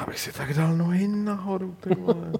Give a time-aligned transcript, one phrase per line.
[0.00, 2.32] Abych si tak dal nohy nahoru, ty vole.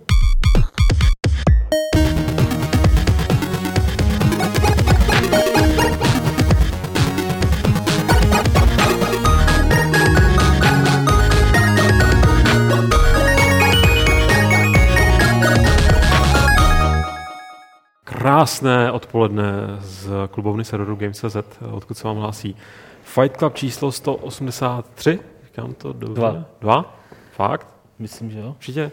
[18.04, 21.36] Krásné odpoledne z klubovny serveru Games.cz,
[21.70, 22.56] odkud se vám hlásí
[23.02, 26.14] Fight Club číslo 183, říkám to dobře?
[26.14, 26.44] Dva.
[26.60, 26.99] Dva?
[27.40, 27.66] Fakt?
[27.98, 28.48] Myslím, že jo.
[28.48, 28.90] Určitě.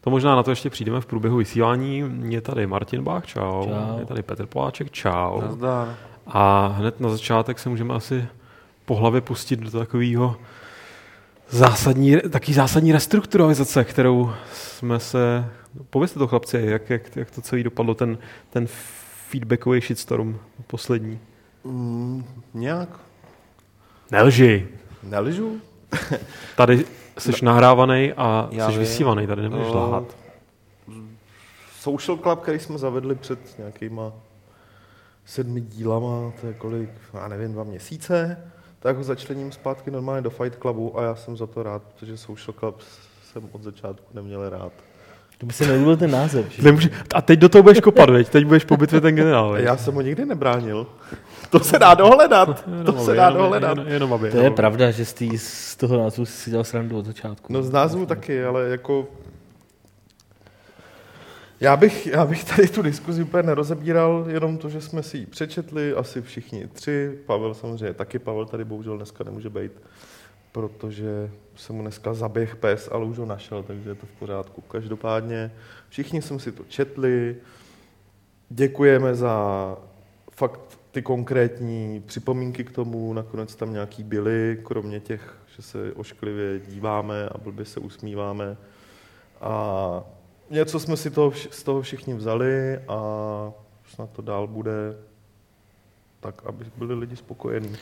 [0.00, 2.04] To možná na to ještě přijdeme v průběhu vysílání.
[2.28, 3.64] Je tady Martin Bach, čau.
[3.64, 3.98] Čau.
[3.98, 5.40] Je tady Petr Poláček, čau.
[5.40, 5.96] Nazdar.
[6.26, 8.26] A hned na začátek se můžeme asi
[8.84, 10.36] po hlavě pustit do takového
[11.48, 15.44] zásadní, taky zásadní restrukturalizace, kterou jsme se...
[15.90, 18.18] Povězte to chlapci, jak, jak, jak to celý dopadlo, ten,
[18.50, 18.66] ten
[19.28, 21.18] feedbackový shitstorm poslední.
[21.64, 22.88] Mm, nějak.
[24.10, 24.68] Nelži.
[25.02, 25.60] Neližu?
[26.56, 26.84] Tady
[27.18, 28.78] jsi nahrávaný a jsi vím.
[28.78, 30.04] vysílaný, tady nemůžeš No, lhát.
[31.80, 34.12] Social Club, který jsme zavedli před nějakýma
[35.26, 38.36] sedmi dílama, to je kolik, já nevím, dva měsíce,
[38.80, 42.16] tak ho začlením zpátky normálně do Fight Clubu a já jsem za to rád, protože
[42.16, 42.80] Social Club
[43.32, 44.72] jsem od začátku neměl rád.
[45.38, 46.50] To by si nelíbil ten název.
[46.50, 46.62] Že?
[46.62, 48.28] Nemůže, a teď do toho budeš kopat, veď?
[48.28, 49.52] teď budeš po bitvě ten generál.
[49.52, 49.64] veď?
[49.64, 50.86] Já jsem ho nikdy nebránil.
[51.52, 52.64] To se dá dohledat.
[52.86, 53.78] To se dá jenom, dohledat.
[53.78, 54.30] Jenom, jenom aby.
[54.30, 57.52] To je pravda, že z, tý, z toho názvu jsi si dělal srandu od začátku.
[57.52, 59.08] No z názvu taky, ale jako...
[61.60, 65.26] Já bych, já bych tady tu diskuzi úplně nerozebíral, jenom to, že jsme si ji
[65.26, 67.18] přečetli, asi všichni tři.
[67.26, 69.72] Pavel samozřejmě taky, Pavel tady bohužel dneska nemůže být,
[70.52, 74.60] protože se mu dneska zaběh pes, ale už ho našel, takže je to v pořádku.
[74.60, 75.52] Každopádně
[75.88, 77.36] všichni jsme si to četli,
[78.50, 79.76] děkujeme za
[80.30, 86.60] fakt ty konkrétní připomínky k tomu, nakonec tam nějaký byly, kromě těch, že se ošklivě
[86.68, 88.56] díváme a blbě se usmíváme.
[89.40, 90.02] A
[90.50, 92.98] něco jsme si toho, vš- z toho všichni vzali a
[93.94, 94.72] snad to dál bude
[96.20, 97.76] tak, aby byli lidi spokojení.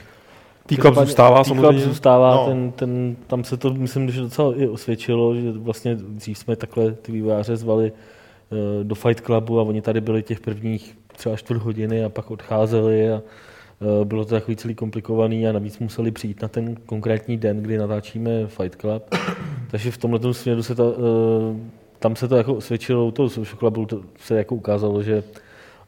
[0.67, 1.85] T-Club zůstává T-Club samozřejmě.
[1.85, 2.47] zůstává, No.
[2.47, 6.93] ten, ten, tam se to, myslím, že docela i osvědčilo, že vlastně dřív jsme takhle
[6.93, 11.63] ty vývojáře zvali eh, do Fight Clubu a oni tady byli těch prvních třeba čtvrt
[11.63, 16.43] hodiny a pak odcházeli a eh, bylo to takový celý komplikovaný a navíc museli přijít
[16.43, 19.15] na ten konkrétní den, kdy natáčíme Fight Club.
[19.71, 21.61] Takže v tomhle směru se to, eh,
[21.99, 25.23] tam se to jako osvědčilo, u toho Social Clubu to se jako ukázalo, že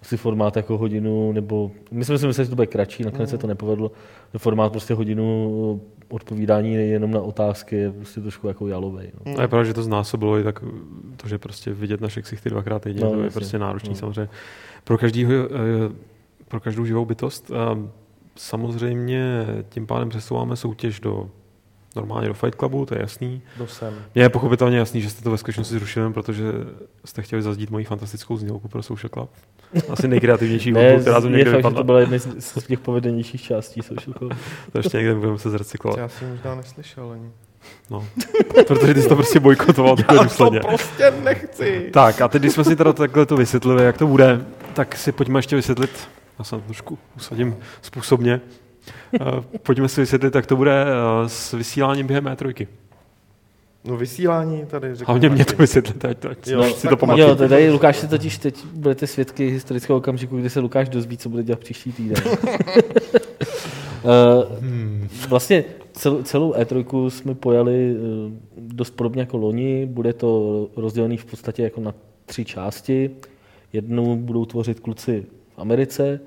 [0.03, 3.39] asi formát jako hodinu, nebo my jsme si mysleli, že to bude kratší, nakonec se
[3.39, 3.93] to nepovedlo.
[4.39, 9.11] Formát prostě hodinu odpovídání jenom na otázky je prostě trošku jako jalovej.
[9.27, 9.39] No.
[9.39, 10.61] A je pravda, že to znásobilo i tak
[11.17, 13.41] to, že prostě vidět naše ksichty dvakrát týdně, No, to je jasně.
[13.41, 13.95] prostě náročný No.
[13.97, 14.29] samozřejmě.
[14.85, 15.49] Pro, každýho, eh,
[16.49, 17.51] pro každou živou bytost.
[18.37, 21.31] Samozřejmě tím pádem přesouváme soutěž do
[21.95, 23.43] normálně do Fight Clubu, to je jasný.
[23.59, 23.95] Do sem.
[24.15, 26.45] Mně je pochopitelně jasný, že jste to ve skutečnosti zrušili, protože
[27.05, 29.31] jste chtěli zazdít moji fantastickou znělku pro Social Club.
[29.91, 32.67] Asi nejkreativnější hudbu, Ne, která to je někde fakt, že to byla jedna z z
[32.67, 34.35] těch povedenějších částí Social Clubu.
[34.73, 35.99] To ještě někde budeme se zrecyklovat.
[35.99, 37.31] Já jsem možná neslyšel ani.
[37.91, 38.07] No.
[38.67, 40.61] Protože ty jsi to prostě bojkotoval takhle Já to důsledně.
[40.61, 41.89] prostě nechci.
[41.93, 45.13] Tak a teď, když jsme si teda takhle to vysvětlili, jak to bude, tak si
[45.13, 48.41] pojďme ještě vysvětlit, já se na to trošku usadím způsobně,
[49.63, 52.67] pojďme si vysvětlit, jak to bude eh, s vysíláním během E3.
[53.85, 57.29] No vysílání tady řekl Hlavně mě to vysvětlit, ať, ať Jo, si to pamatuju.
[57.29, 61.29] Jo, tady Lukáš si totiž teď budete svědky historického okamžiku, kdy se Lukáš dozví, co
[61.29, 62.23] bude dělat příští týden.
[64.05, 69.87] Eh, Vlastně cel, celou E3 jsme pojali eh, dost podobně jako loni.
[69.87, 71.95] Bude to rozdělený v podstatě jako na
[72.27, 73.11] tři části.
[73.73, 76.21] Jednu budou tvořit kluci v Americe,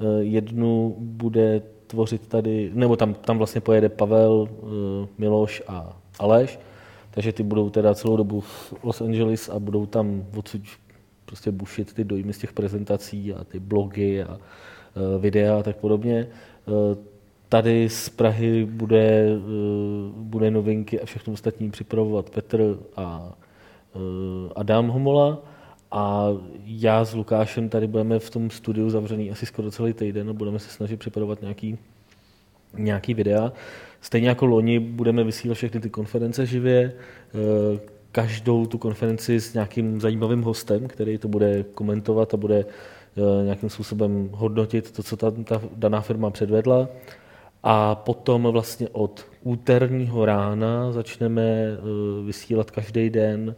[0.00, 6.58] eh, jednu bude tvořit tady, nebo tam, tam vlastně pojede Pavel, eh, Miloš a Aleš,
[7.10, 10.62] takže ty budou teda celou dobu v Los Angeles a budou tam odsud
[11.24, 15.76] prostě bušit ty dojmy z těch prezentací a ty blogy a eh, videa a tak
[15.76, 16.26] podobně.
[16.68, 17.10] Eh,
[17.48, 19.26] Tady z Prahy bude,
[20.16, 23.34] bude novinky a všechno ostatní připravovat Petr a
[24.56, 25.38] Adam Homola.
[25.90, 26.28] A
[26.64, 30.58] já s Lukášem tady budeme v tom studiu zavřený asi skoro celý týden a budeme
[30.58, 31.78] se snažit připravovat nějaký,
[32.76, 33.52] nějaký videa.
[34.00, 36.92] Stejně jako loni budeme vysílat všechny ty konference živě,
[37.34, 37.80] eh,
[38.12, 42.64] každou tu konferenci s nějakým zajímavým hostem, který to bude komentovat a bude
[43.16, 46.88] eh, nějakým způsobem hodnotit to, co ta, ta daná firma předvedla.
[47.62, 51.76] A potom vlastně od úterního rána začneme eh,
[52.26, 53.54] vysílat každý den.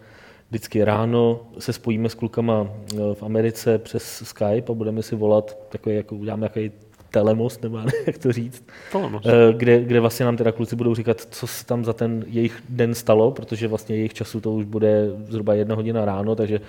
[0.53, 5.59] Vždycky ráno se spojíme s klukama eh, v Americe přes Skype a budeme si volat,
[5.69, 6.71] takový, jako uděláme takový
[7.11, 9.27] telemost, nebo jak to říct, Telemost.
[9.27, 12.63] Eh, kde, kde vlastně nám teda kluci budou říkat, co se tam za ten jejich
[12.69, 16.61] den stalo, protože vlastně jejich času to už bude zhruba jedna hodina ráno, takže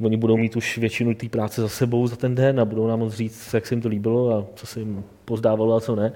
[0.00, 2.98] oni budou mít už většinu té práce za sebou za ten den a budou nám
[2.98, 6.12] moct říct, jak se jim to líbilo a co se jim pozdávalo a co ne.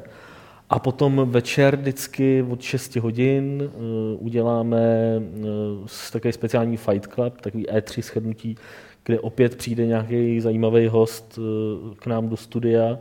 [0.70, 4.81] A potom večer vždycky od 6 hodin uh, uděláme
[5.19, 8.56] uh, takový speciální Fight Club, takový E3 shrnutí,
[9.05, 12.99] kde opět přijde nějaký zajímavý host uh, k nám do studia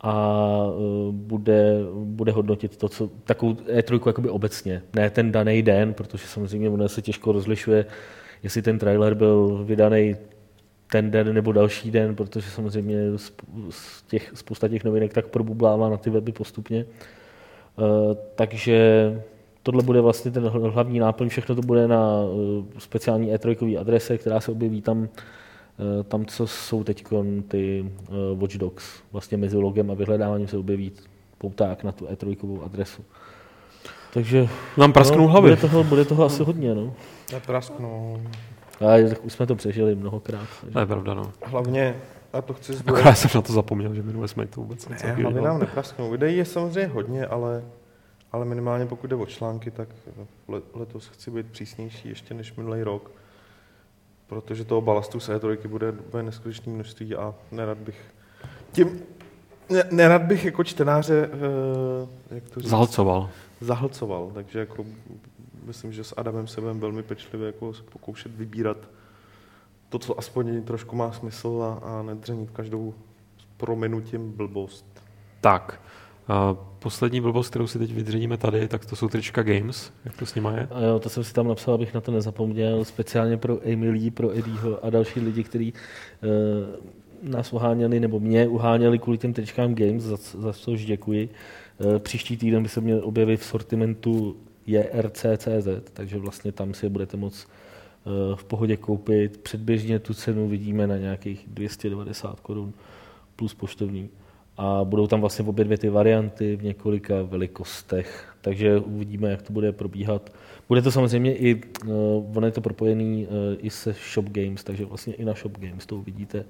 [0.00, 0.46] a
[1.10, 6.70] bude, bude hodnotit to, co, takovou E3 jakoby obecně, ne ten daný den, protože samozřejmě
[6.70, 7.86] ono se těžko rozlišuje,
[8.42, 10.16] jestli ten trailer byl vydaný
[10.92, 12.96] ten den nebo další den, protože samozřejmě
[13.70, 16.84] z těch, spousta těch novinek tak probublává na ty weby postupně.
[16.84, 17.84] Uh,
[18.34, 18.78] takže
[19.62, 24.40] tohle bude vlastně ten hlavní náplň, všechno to bude na uh, speciální E3 adrese, která
[24.40, 25.08] se objeví tam, uh,
[26.08, 27.04] tam co jsou teď
[27.48, 27.90] ty
[28.34, 28.84] Watch Dogs.
[29.12, 30.92] Vlastně mezi logem a vyhledáváním se objeví
[31.38, 33.02] pouták na tu E3 adresu.
[34.12, 35.50] Takže Nám prasknou no, hlavy.
[35.50, 36.74] Bude toho, bude toho asi hodně.
[36.74, 36.94] No.
[37.32, 38.20] Neprasknou.
[38.82, 40.48] A tak už jsme to přežili mnohokrát.
[40.72, 41.32] To je pravda, no.
[41.44, 41.96] Hlavně,
[42.32, 44.96] a to chci Akorát zdůraznit, jsem na to zapomněl, že minule jsme to vůbec ne,
[44.96, 46.10] hlavně takového nám neprasknou.
[46.10, 47.62] Videí je samozřejmě hodně, ale,
[48.32, 49.88] ale minimálně pokud jde o články, tak
[50.48, 53.10] le- letos chci být přísnější ještě než minulý rok.
[54.26, 58.00] Protože toho balastu z E3 bude, bude neskutečné množství a nerad bych
[58.72, 59.00] tím,
[59.70, 63.30] ne, nerad bych jako čtenáře, uh, jak to říct, Zahlcoval.
[63.60, 64.84] zahlcoval, takže jako
[65.66, 68.76] myslím, že s Adamem se budeme velmi pečlivě jako se pokoušet vybírat
[69.88, 72.94] to, co aspoň trošku má smysl a, a nedřenit každou
[73.38, 74.86] s prominutím blbost.
[75.40, 75.80] Tak,
[76.28, 79.92] a poslední blbost, kterou si teď vydřeníme tady, tak to jsou trička Games.
[80.04, 80.68] Jak to s nima je?
[80.70, 84.38] A jo, to jsem si tam napsal, abych na to nezapomněl, speciálně pro Emily, pro
[84.38, 90.02] Eddieho a další lidi, kteří uh, nás uháněli, nebo mě uháněli kvůli těm tričkám Games,
[90.02, 91.28] za, za což děkuji.
[91.78, 94.36] Uh, příští týden by se měl objevit v sortimentu
[94.66, 97.48] JRC.cz, takže vlastně tam si je budete moct
[98.04, 99.36] uh, v pohodě koupit.
[99.36, 102.72] Předběžně tu cenu vidíme na nějakých 290 korun
[103.36, 104.08] plus poštovní.
[104.56, 109.52] A budou tam vlastně obě dvě ty varianty v několika velikostech, takže uvidíme, jak to
[109.52, 110.32] bude probíhat.
[110.68, 114.84] Bude to samozřejmě i, uh, ono je to propojený uh, i se Shop Games, takže
[114.84, 116.44] vlastně i na Shop Games to uvidíte,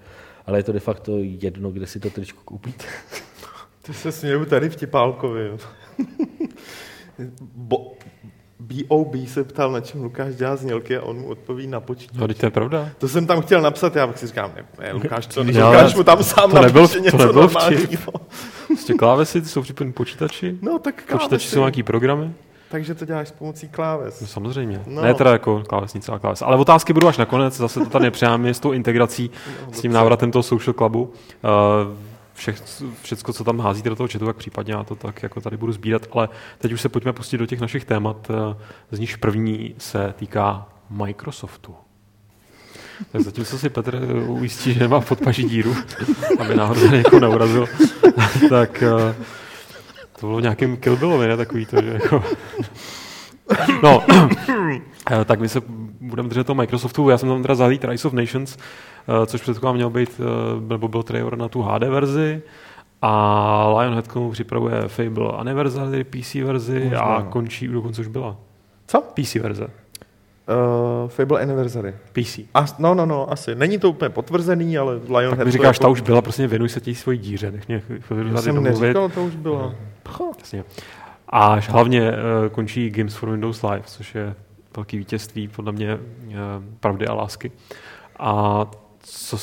[0.47, 2.85] ale je to de facto jedno, kde si to tričko koupíte.
[3.83, 5.51] Ty se směju tady vtipálkovi.
[7.57, 7.93] Bo,
[8.61, 9.27] B.O.B.
[9.27, 12.17] se ptal, na čem Lukáš dělá znělky a on mu odpoví na počítač.
[12.17, 12.89] No, to je pravda.
[12.99, 15.95] To jsem tam chtěl napsat, já bych si říkám, ne, ne Lukáš, to, Jo, Lukáš
[15.95, 17.61] mu tam sám to nebyl- napíše to něco nebyl vtip.
[17.61, 18.13] normálního.
[18.67, 20.59] Prostě klávesy ty jsou připojeny počítači.
[20.63, 21.49] No tak Počítači klávesy.
[21.49, 22.31] jsou nějaký programy.
[22.71, 24.21] Takže to děláš s pomocí kláves.
[24.21, 24.83] No, samozřejmě.
[24.87, 24.95] No.
[24.95, 25.03] No.
[25.03, 26.43] Ne teda jako klávesnice a kláves.
[26.43, 27.57] Ale otázky budou až nakonec.
[27.57, 29.31] Zase to tady nepřijáme s tou integrací,
[29.73, 31.03] s tím návratem toho social clubu.
[31.03, 31.97] Uh,
[32.51, 32.55] vše,
[33.03, 35.73] všecko, co tam házíte do toho chatu, tak případně já to tak jako tady budu
[35.73, 36.07] sbírat.
[36.13, 36.29] Ale
[36.59, 38.31] teď už se pojďme pustit do těch našich témat.
[38.31, 38.57] eh,
[38.91, 41.75] Z nich první se týká Microsoftu.
[43.13, 45.77] Tak zatímco si Petr eh, ujistí, že nemá podpaží díru,
[46.39, 47.67] aby náhodou někoho neurazil,
[48.49, 49.15] tak eh,
[50.21, 51.37] to bylo v nějakým Kill ne?
[51.37, 52.25] Takový to, že jako...
[53.83, 54.05] No,
[55.25, 55.61] tak my se
[56.01, 57.09] budeme držet toho Microsoftu.
[57.09, 58.57] Já jsem tam teda zahlít Rise of Nations,
[59.27, 62.43] což předtím měl být, eh, nebo byl trailer na tu HD verzi.
[63.03, 67.31] A Lionhead k tomu připravuje Fable Anniversary PC verzi Možná, a no.
[67.31, 68.37] končí, dokonce už byla.
[68.87, 69.01] Co?
[69.01, 69.67] PC verze.
[71.05, 71.95] Uh, Fable Anniversary.
[72.13, 72.39] PC.
[72.55, 73.55] A, no, no, no, asi.
[73.55, 75.39] Není to úplně potvrzený, ale Lionhead...
[75.39, 77.81] Tak mi říkáš, jako- ta už byla, prostě věnuj se té svojí díře, nech mě
[78.01, 78.81] chvíli Já jsem domluvit.
[78.81, 79.75] neříkal, to už bylo.
[80.03, 80.33] Pcho.
[80.39, 80.65] Jasně.
[81.29, 84.35] A hlavně uh, končí Games for Windows Live, což je
[84.77, 86.33] velký vítězství, podle mě uh,
[86.81, 87.53] pravdy a lásky.
[88.19, 88.65] A
[89.03, 89.39] co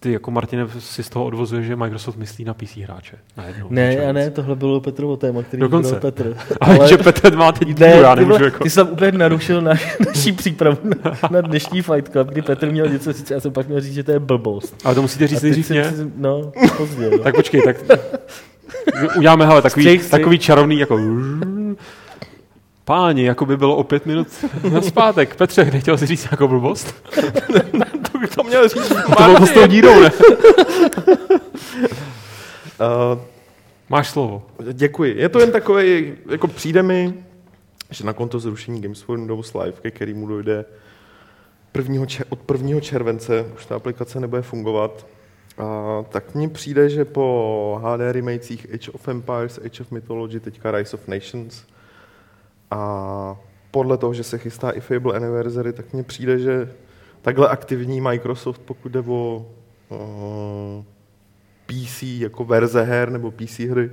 [0.00, 3.16] ty jako Martine si z toho odvozuje, že Microsoft myslí na PC hráče?
[3.36, 5.94] Najednou, Ne, a ne, tohle bylo Petrovo téma, který Dokonce.
[6.00, 6.36] Petr.
[6.60, 8.64] Ale, že Petr má teď díru, já ty, nemůžu vole, jako...
[8.64, 9.72] ty jsi tam úplně narušil na,
[10.06, 13.68] naší přípravu na, na, dnešní Fight Club, kdy Petr měl něco říct, já jsem pak
[13.68, 14.76] měl říct, že to je blbost.
[14.84, 15.90] Ale to musíte říct A nejdřív mě.
[15.90, 17.10] si- No, pozdě.
[17.10, 17.18] No.
[17.18, 17.76] Tak počkej, tak
[19.16, 20.10] uděláme hele, takový, Střih, střih.
[20.10, 20.98] takový čarovný jako
[22.84, 24.26] Páni, jako by bylo o pět minut
[24.72, 25.36] na zpátek.
[25.36, 26.94] Petře, nechtěl jsi říct nějakou blbost?
[28.22, 28.88] To by to měl říct.
[28.88, 30.12] To bylo s tou dírou, ne?
[32.80, 33.18] Uh,
[33.88, 34.42] Máš slovo.
[34.72, 35.14] Děkuji.
[35.18, 37.14] Je to jen takový, jako přijde mi,
[37.90, 40.64] že na konto zrušení Games for Windows Live, ke kterému dojde
[41.74, 42.06] 1.
[42.06, 42.80] Čer, od 1.
[42.80, 45.06] července, už ta aplikace nebude fungovat,
[45.58, 50.70] a tak mně přijde, že po HD remakech Age of Empires, Age of Mythology, teďka
[50.70, 51.64] Rise of Nations
[52.70, 53.36] a
[53.70, 56.68] podle toho, že se chystá i Fable Anniversary, tak mně přijde, že
[57.22, 59.46] takhle aktivní Microsoft, pokud jde o
[59.88, 60.84] uh,
[61.66, 63.90] PC jako verze her nebo PC hry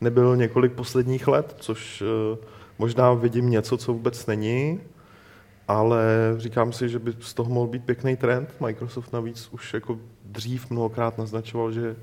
[0.00, 2.38] nebyl několik posledních let, což uh,
[2.78, 4.80] možná vidím něco, co vůbec není,
[5.68, 6.04] ale
[6.36, 8.54] říkám si, že by z toho mohl být pěkný trend.
[8.60, 11.96] Microsoft navíc už jako dřív mnohokrát naznačoval, že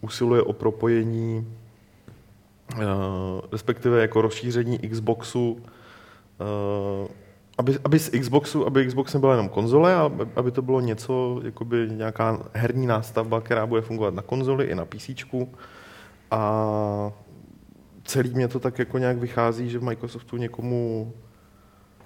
[0.00, 1.56] usiluje o propojení,
[2.76, 2.82] uh,
[3.52, 7.08] respektive jako rozšíření Xboxu, uh,
[7.60, 11.88] aby, aby z Xboxu, aby Xbox nebyla jenom konzole, a aby to bylo něco, jakoby
[11.90, 15.10] nějaká herní nástavba, která bude fungovat na konzoli i na PC.
[16.30, 17.12] A
[18.04, 21.12] celý mě to tak jako nějak vychází, že v Microsoftu někomu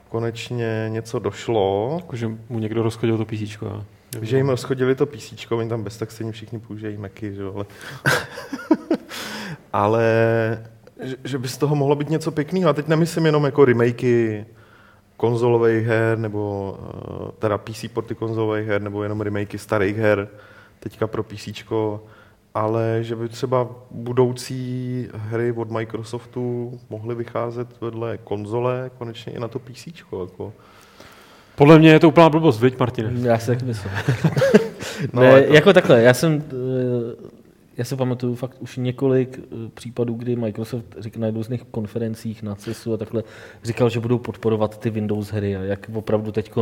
[0.08, 1.96] konečně něco došlo.
[2.00, 3.58] Jako, že mu někdo rozchodil to PC.
[4.22, 7.66] Že jim rozchodili to PC, oni tam bez tak stejně všichni používají Macy, že ale...
[9.72, 10.04] ale
[11.02, 12.70] že, že by z toho mohlo být něco pěkného.
[12.70, 14.44] A teď nemyslím jenom jako remakey
[15.16, 20.28] konzolových her, nebo uh, teda PC porty konzolových her, nebo jenom remakey starých her,
[20.80, 21.48] teďka pro PC,
[22.54, 29.48] ale že by třeba budoucí hry od Microsoftu mohly vycházet vedle konzole konečně i na
[29.48, 29.86] to PC.
[29.86, 30.52] Jako.
[31.54, 33.28] Podle mě je to úplná blbost, viď, Martine?
[33.28, 33.92] Já si tak myslím.
[35.12, 35.52] no, ne, to...
[35.52, 37.28] jako takhle, já jsem, eh,
[37.76, 42.54] já si pamatuju fakt už několik eh, případů, kdy Microsoft říkal na různých konferencích na
[42.54, 43.22] CESu a takhle
[43.64, 46.52] říkal, že budou podporovat ty Windows hry a jak opravdu teď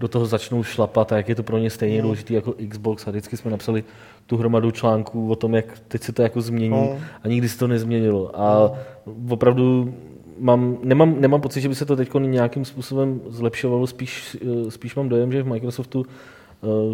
[0.00, 2.02] do toho začnou šlapat a jak je to pro ně stejně mm.
[2.02, 3.84] důležité jako Xbox a vždycky jsme napsali
[4.26, 6.98] tu hromadu článků o tom, jak teď se to jako změní no.
[7.22, 8.40] a nikdy se to nezměnilo.
[8.40, 8.72] A
[9.06, 9.32] mm.
[9.32, 9.94] opravdu
[10.38, 14.94] mám, nemám, nemám pocit, že by se to teď nějakým způsobem zlepšovalo, spíš, eh, spíš
[14.94, 16.06] mám dojem, že v Microsoftu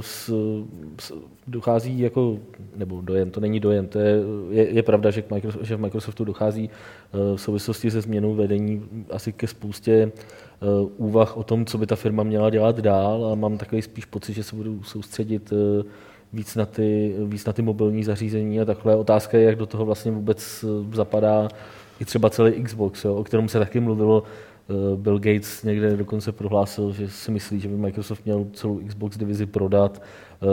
[0.00, 0.30] s,
[1.00, 1.12] s,
[1.46, 2.38] dochází jako,
[2.76, 4.16] nebo dojem, to není dojem, to je,
[4.50, 8.82] je, je pravda, že, Microsoft, že v Microsoftu dochází eh, v souvislosti se změnou vedení
[9.10, 10.12] asi ke spoustě
[10.96, 14.32] úvah o tom, co by ta firma měla dělat dál a mám takový spíš pocit,
[14.32, 15.52] že se budu soustředit
[16.32, 18.96] víc na ty, víc na ty mobilní zařízení a takhle.
[18.96, 21.48] Otázka je, jak do toho vlastně vůbec zapadá
[22.00, 24.22] i třeba celý Xbox, jo, o kterém se taky mluvilo.
[24.70, 29.16] Eh, Bill Gates někde dokonce prohlásil, že si myslí, že by Microsoft měl celou Xbox
[29.16, 30.02] divizi prodat.
[30.42, 30.46] Eh,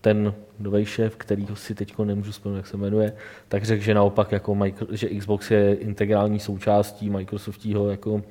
[0.00, 3.12] ten nový šéf, kterýho si teď nemůžu vzpomenout, jak se jmenuje,
[3.48, 4.58] tak řekl, že naopak, jako
[4.90, 8.22] že Xbox je integrální součástí Microsoftího jako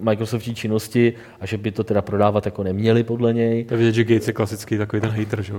[0.00, 3.66] Microsoftí činnosti a že by to teda prodávat jako neměli podle něj.
[3.70, 5.52] Je vidět, že Gates je klasický takový ten hater, že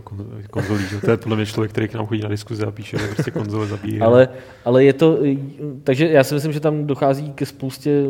[0.49, 2.97] konzolí, že to je podle mě člověk, který k nám chodí na diskuze a píše,
[2.97, 4.01] že prostě konzole zabíjí.
[4.01, 4.29] Ale,
[4.65, 5.19] ale je to,
[5.83, 8.03] takže já si myslím, že tam dochází ke spoustě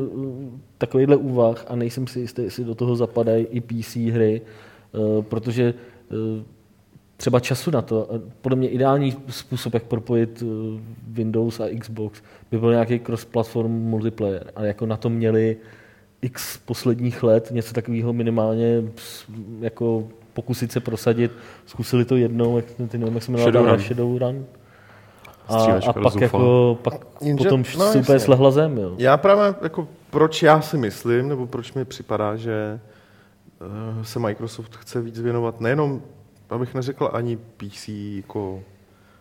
[0.85, 4.41] takovýchhle úvah a nejsem si jistý, jestli do toho zapadají i PC hry,
[4.91, 6.43] uh, protože uh,
[7.17, 8.09] třeba času na to.
[8.41, 10.43] Podle mě ideální způsob, jak propojit
[11.07, 12.21] Windows a Xbox,
[12.51, 14.51] by byl nějaký cross-platform multiplayer.
[14.55, 15.57] A jako na to měli
[16.21, 18.83] x posledních let něco takového minimálně
[19.59, 21.31] jako pokusit se prosadit.
[21.65, 24.45] Zkusili to jednou, jak, ty nevím, jak se jmenovala Shadowrun.
[25.47, 28.77] A, a pak, jako, pak Jenže, potom no, super slehla zem.
[28.77, 28.95] Jo.
[28.97, 32.79] Já právě, jako, proč já si myslím, nebo proč mi připadá, že
[33.61, 36.01] uh, se Microsoft chce víc věnovat nejenom,
[36.49, 38.59] abych neřekl ani PC jako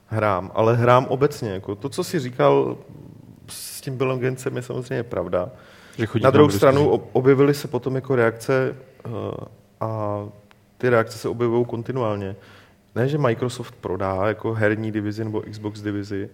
[0.07, 1.50] hrám, ale hrám obecně.
[1.50, 2.76] Jako to, co si říkal
[3.49, 5.50] s tím Billem Gatesem, je samozřejmě pravda.
[5.99, 8.76] Že Na druhou stranu objevily se potom jako reakce
[9.07, 9.12] uh,
[9.81, 10.21] a
[10.79, 12.37] ty reakce se objevují kontinuálně.
[12.94, 16.28] Ne, že Microsoft prodá jako herní divizi nebo Xbox divizi,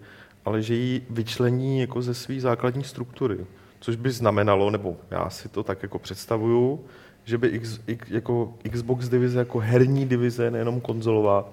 [0.45, 3.39] ale že ji vyčlení jako ze své základní struktury.
[3.81, 6.85] Což by znamenalo, nebo já si to tak jako představuju,
[7.25, 11.49] že by X, X, jako Xbox divize jako herní divize, nejenom konzolová,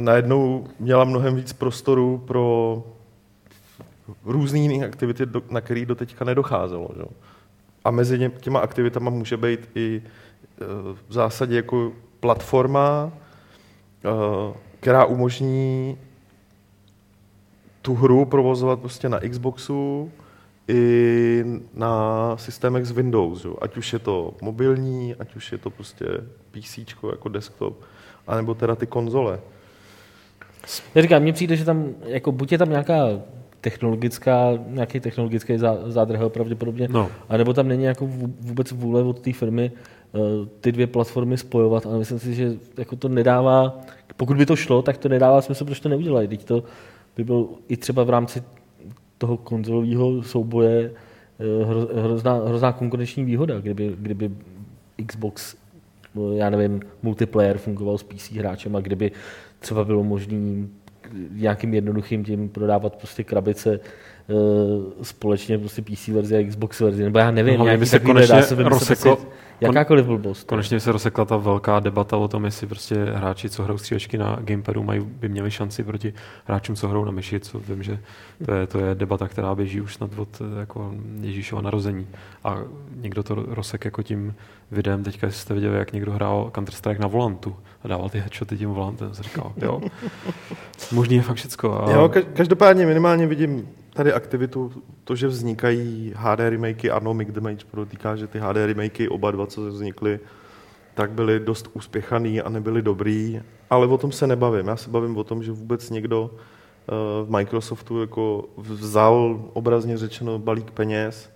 [0.00, 2.82] najednou měla mnohem víc prostoru pro
[4.24, 6.88] různé jiné aktivity, na které do teďka nedocházelo.
[6.96, 7.02] Že?
[7.84, 10.64] A mezi těma aktivitama může být i e,
[11.08, 13.12] v zásadě jako platforma,
[14.80, 15.98] která umožní
[17.82, 20.10] tu hru provozovat prostě na Xboxu
[20.68, 21.44] i
[21.74, 23.56] na systémech z Windows, jo.
[23.60, 26.04] ať už je to mobilní, ať už je to prostě
[26.50, 26.78] PC
[27.10, 27.80] jako desktop,
[28.26, 29.40] anebo teda ty konzole.
[30.94, 33.08] Já říkám, mně přijde, že tam, jako buď je tam nějaká
[33.60, 37.10] technologická, nějaký technologický zádrhel pravděpodobně, no.
[37.28, 38.06] anebo tam není jako
[38.40, 39.95] vůbec vůle od té firmy eh,
[40.60, 43.80] ty dvě platformy spojovat, ale myslím si, že jako to nedává,
[44.16, 46.28] pokud by to šlo, tak to nedává smysl, proč to neudělají.
[46.28, 46.64] Teď to
[47.16, 48.42] by bylo i třeba v rámci
[49.18, 50.90] toho konzolového souboje
[51.40, 54.30] eh, hrozná, hrozná konkurenční výhoda, kdyby, kdyby
[55.06, 55.56] Xbox,
[56.16, 59.12] eh, já nevím, multiplayer fungoval s PC hráčem a kdyby
[59.58, 60.66] třeba bylo možné
[61.30, 63.80] nějakým jednoduchým tím prodávat prostě krabice
[65.02, 68.34] společně prostě PC verzi a Xbox verzi, nebo já nevím, No, nějaký by se konečně
[68.34, 69.18] dá se rozseklo-
[69.60, 70.44] jakákoliv blbost.
[70.46, 74.38] Konečně se rozsekla ta velká debata o tom, jestli prostě hráči, co hrajou střílečky na
[74.40, 76.14] gamepadu, mají, by měli šanci proti
[76.44, 77.98] hráčům, co hrajou na myši, co vím, že
[78.46, 82.06] to je, to je debata, která běží už snad od eh, jako Ježíšova narození.
[82.44, 82.58] A
[82.96, 84.34] někdo to rozsek jako tím
[84.70, 88.70] videem, teďka jste viděli, jak někdo hrál Counter-Strike na volantu a dával ty headshoty tím
[88.70, 89.80] volantem, jsem říkal, jo,
[90.92, 91.82] možný je fakt všecko.
[91.84, 94.72] A Jo, ka- každopádně minimálně vidím tady aktivitu,
[95.04, 99.46] to, že vznikají HD remakey, ano, Mick Damage podotýká, že ty HD remakey, oba dva,
[99.46, 100.20] co vznikly,
[100.94, 104.68] tak byly dost uspěchaný a nebyly dobrý, ale o tom se nebavím.
[104.68, 106.92] Já se bavím o tom, že vůbec někdo eh,
[107.24, 111.30] v Microsoftu jako vzal obrazně řečeno balík peněz,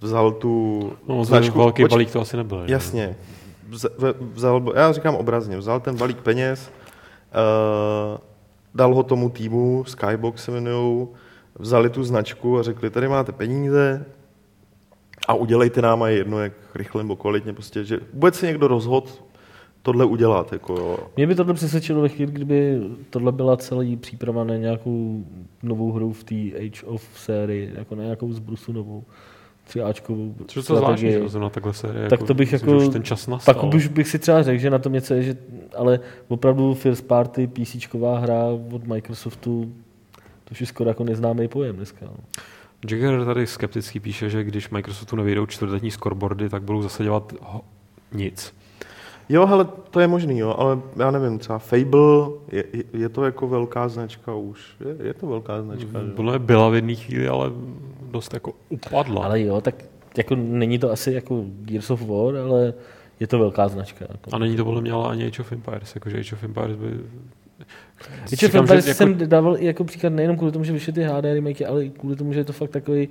[0.00, 2.64] vzal tu no, značku, velký Poč- balík to asi nebyl.
[2.66, 3.16] Jasně.
[4.34, 8.18] Vzal, já říkám obrazně, vzal ten balík peněz, uh,
[8.74, 11.14] dal ho tomu týmu, Skybox se jmenujou,
[11.62, 14.04] vzali tu značku a řekli, tady máte peníze
[15.28, 18.68] a udělejte nám a je jedno, jak rychle nebo kvalitně, prostě, že vůbec se někdo
[18.68, 19.06] rozhodl
[19.82, 20.52] tohle udělat.
[20.52, 20.98] Jako, jo.
[21.16, 25.24] Mě by tohle přesvědčilo ve chvíli, kdyby tohle byla celý příprava na nějakou
[25.62, 29.04] novou hru v té Age of sérii, jako na nějakou zbrusu novou,
[29.64, 32.08] třiáčkovou Což je to zvláštní, že zrovna takhle série.
[32.08, 33.54] Tak to bych myslím, jako- že Už ten čas nastal.
[33.54, 35.36] Pak už bych si třeba řekl, že na tom něco je, že,
[35.76, 39.72] ale opravdu first party PCčková hra od Microsoftu,
[40.44, 42.06] to už je skoro jako neznámý pojem dneska.
[42.06, 42.16] No.
[42.90, 47.64] Jagger tady skepticky píše, že když Microsoftu nevyjdou čtvrtletní scoreboardy, tak budou zase dělat ho-
[48.12, 48.54] nic.
[49.28, 53.48] jo, hele, to je možný, jo, ale já nevím, třeba Fable, je, je, to jako
[53.48, 55.98] velká značka už, je, je to velká značka.
[56.16, 57.50] Podle mě byla v jedné chvíli, ale
[58.10, 59.24] dost jako upadla.
[59.24, 59.74] Ale jo, tak
[60.16, 62.74] jako není to asi jako Gears of War, ale
[63.20, 64.04] je to velká značka.
[64.08, 64.30] Jako.
[64.32, 66.86] A není to podle mě ale ani Age of Empires, jakože Age of Empires by...
[68.24, 71.02] Of Říkám, Empires jako- jsem dával i jako příklad nejenom kvůli tomu, že vyšly ty
[71.02, 73.08] HD remakey, ale i kvůli tomu, že je to fakt takový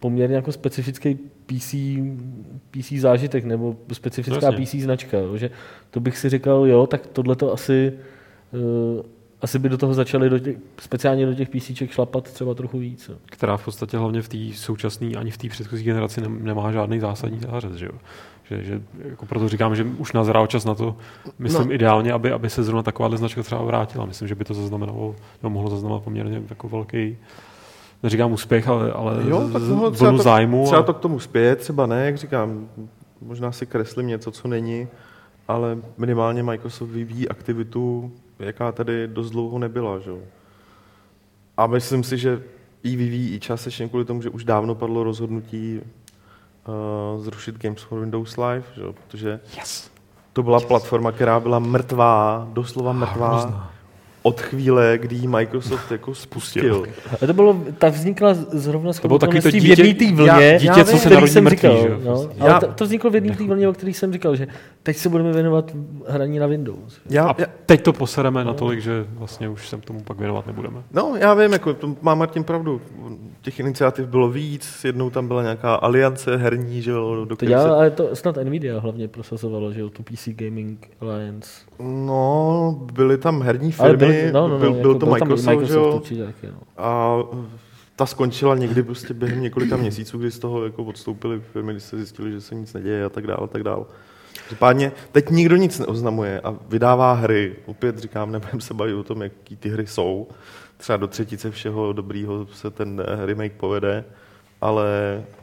[0.00, 1.74] poměrně jako specifický PC,
[2.70, 4.66] PC zážitek nebo specifická Jasně.
[4.66, 5.18] PC značka.
[5.18, 5.50] Jo, že
[5.90, 7.92] to bych si říkal, jo, tak tohle to asi,
[8.96, 9.02] uh,
[9.42, 13.08] asi by do toho začali do těch, speciálně do těch PCček šlapat třeba trochu víc.
[13.08, 13.14] Jo.
[13.24, 17.00] která v podstatě hlavně v té současné ani v té předchozí generaci nem- nemá žádný
[17.00, 17.72] zásadní zářez.
[17.74, 17.92] Že jo?
[18.50, 20.96] Že, že, jako proto říkám, že už nazrál čas na to,
[21.38, 21.72] myslím No.
[21.74, 24.06] ideálně, aby, aby se zrovna taková značka třeba vrátila.
[24.06, 27.16] Myslím, že by to zaznamenalo, nebo mohlo zaznamenat poměrně jako velký,
[28.02, 30.64] neříkám úspěch, ale, ale Jo, tak vlnu to, zájmu.
[30.66, 32.68] třeba a, to k tomu spěje, třeba ne, jak říkám,
[33.22, 34.88] možná si kreslím něco, co není,
[35.48, 39.98] ale minimálně Microsoft vyvíjí aktivitu, jaká tady dost dlouho nebyla.
[39.98, 40.10] Že?
[41.56, 42.42] A myslím si, že
[42.82, 45.80] ji vyvíjí i částečně kvůli tomu, že už dávno padlo rozhodnutí
[46.68, 48.82] uh, zrušit Games for Windows Live, že?
[48.92, 49.90] protože yes.
[50.32, 53.72] to byla platforma, která byla mrtvá, doslova mrtvá, hrozná.
[54.26, 56.84] Od chvíle, kdy ji Microsoft jako spustil.
[57.22, 60.12] A to bylo, ta vznikla zrovna s To bylo takový to v jedné dítě- té
[60.14, 62.40] vlně, já- dítě, co se který narodí jsem mrtvý, říkal, že jo, no, prostě.
[62.42, 64.46] ale Já- to, to vzniklo v jedné té vlně, o které jsem říkal, že
[64.82, 65.72] teď se budeme věnovat
[66.08, 66.98] hraní na Windows.
[67.10, 70.78] Já, A já, teď to posereme natolik, že vlastně už se tomu pak věnovat nebudeme.
[70.92, 72.80] No, já vím, jako, to má Martin pravdu.
[73.42, 77.62] Těch iniciativ bylo víc, jednou tam byla nějaká aliance herní, že jo, do To dělá,
[77.62, 77.68] se...
[77.70, 81.50] ale to snad Nvidia hlavně prosazovalo, že jo, tu PC Gaming Alliance.
[81.80, 85.28] No, byly tam herní Ale firmy, no, no, no, byl, byl jako to byl tam
[85.28, 86.84] Microsoft, jo, určitě taky, no.
[86.84, 87.18] a
[87.96, 91.96] ta skončila někdy prostě během několika měsíců, kdy z toho jako odstoupili firmy, když se
[91.96, 93.84] zjistili, že se nic neděje a tak dále, a tak dále.
[94.46, 97.56] Případně teď nikdo nic neoznamuje a vydává hry.
[97.66, 100.28] Opět říkám, nebudem se bavit o tom, jaký ty hry jsou.
[100.76, 104.04] Třeba do třetice všeho dobrýho se ten eh, remake povede,
[104.60, 104.86] ale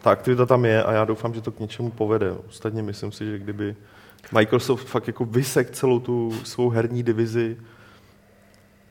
[0.02, 2.32] ta aktivita tam je a já doufám, že to k něčemu povede.
[2.50, 3.76] Ostatně myslím si, že kdyby
[4.32, 7.58] Microsoft fakt jako vysek celou tu svou herní divizi,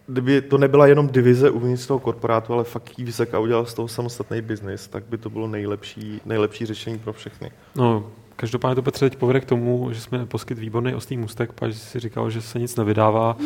[0.07, 3.75] kdyby to nebyla jenom divize uvnitř toho korporátu, ale fakt jí vysek a udělal z
[3.75, 7.51] toho samostatný biznis, tak by to bylo nejlepší, nejlepší řešení pro všechny.
[7.77, 11.75] No, každopádně to Petře teď povede k tomu, že jsme poskyt výborný ostý můstek, pak
[11.75, 13.37] si říkal, že se nic nevydává.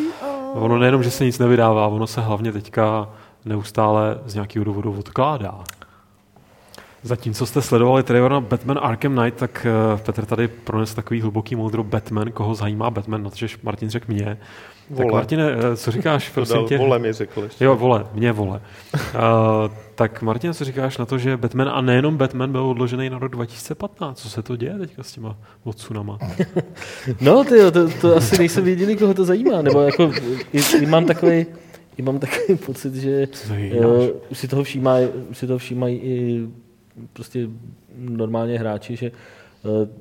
[0.55, 3.11] Ono nejenom, že se nic nevydává, ono se hlavně teďka
[3.45, 5.65] neustále z nějakého důvodu odkládá.
[7.07, 11.57] Zatímco jste sledovali trailer na Batman Arkham Knight, tak uh, Petr tady prones takový hluboký
[11.57, 14.25] moudro Batman, koho zajímá Batman, na to, že Martin řekl mě.
[14.89, 15.13] Tak Vole.
[15.13, 16.79] Martine, eh, co říkáš, To prosím tě?
[16.79, 17.65] vole mi řekl ještě.
[17.65, 18.61] Jo, vole, mě vole.
[18.95, 19.01] Uh,
[19.95, 23.33] tak Martin, co říkáš na to, že Batman a nejenom Batman byl odložený na rok
[23.33, 24.19] 2015?
[24.19, 26.19] Co se to děje teďka s těma odsunama?
[27.21, 30.13] No, ty, to, to asi nejsem jediný, koho to zajímá, nebo jako,
[30.53, 31.47] i, i mám takový,
[31.97, 36.47] i mám takový pocit, že uh, už si toho všímají, už si toho všímají i
[37.13, 37.49] prostě
[37.97, 39.11] normálně hráči, že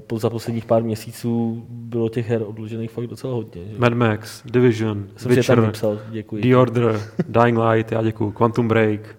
[0.08, 3.62] po, za posledních pár měsíců bylo těch her odložených fakt docela hodně.
[3.66, 3.78] Že?
[3.78, 6.42] Mad Max, Division, Jsem je tam Witcher, vypsal, děkuji.
[6.42, 9.16] The Order, Dying Light, já děkuju, Quantum Break.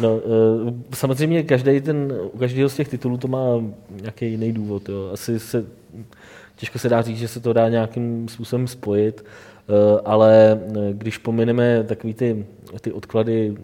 [0.00, 3.44] No, eh, samozřejmě každý ten, u každého z těch titulů to má
[4.02, 4.88] nějaký jiný důvod.
[4.88, 5.10] Jo.
[5.12, 5.64] Asi se,
[6.56, 10.60] těžko se dá říct, že se to dá nějakým způsobem spojit, eh, ale
[10.92, 12.46] když pomineme takový ty,
[12.80, 13.54] ty odklady,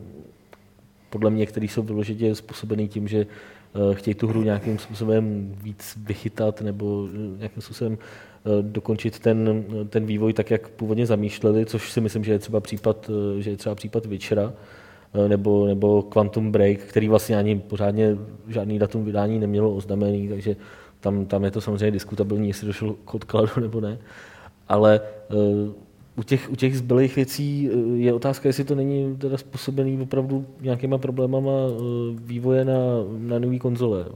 [1.11, 3.27] podle mě, které jsou vyložitě způsobený tím, že
[3.93, 7.99] chtějí tu hru nějakým způsobem víc vychytat nebo nějakým způsobem
[8.63, 13.11] dokončit ten, ten vývoj tak, jak původně zamýšleli, což si myslím, že je třeba případ,
[13.39, 14.53] že je třeba případ Witchera,
[15.17, 18.17] Eh, nebo, nebo Quantum Break, který vlastně ani pořádně
[18.49, 20.57] žádný datum vydání nemělo oznámený, takže
[21.01, 23.99] tam, tam je to samozřejmě diskutabilní, jestli došlo k odkladu nebo ne.
[24.69, 25.01] Ale
[26.17, 30.47] u těch, u těch zbylých věcí eh, je otázka, jestli to není teda způsobený opravdu
[30.61, 31.51] nějakýma problémama
[32.13, 32.75] vývoje na,
[33.19, 34.07] na nové konzole.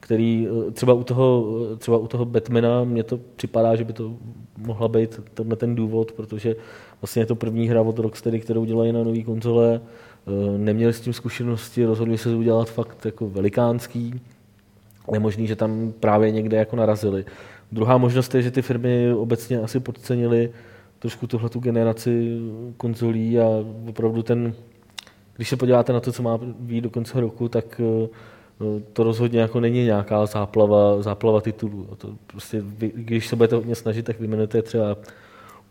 [0.00, 1.46] Který třeba u, toho,
[1.78, 4.16] třeba u toho Batmana mně to připadá, že by to
[4.58, 6.56] mohla být tenhle ten důvod, protože
[7.00, 9.80] vlastně je to první hra od Rocksteady, kterou dělají na nové konzole
[10.26, 14.20] Eh, neměli s tím zkušenosti, rozhodli se udělat fakt jako velikánský.
[15.12, 17.24] Je možný, že tam právě někde jako narazili.
[17.72, 20.50] Druhá možnost je, že ty firmy obecně asi podcenili
[21.02, 22.38] trošku tuhle tu generaci
[22.76, 23.46] konzolí a
[23.88, 24.54] opravdu ten,
[25.36, 28.08] když se podíváte na to, co má být do konce roku, tak eh,
[28.92, 31.88] to rozhodně jako není nějaká záplava, záplava titulů.
[31.98, 34.96] To prostě, když se budete hodně snažit, tak vyjmenujete třeba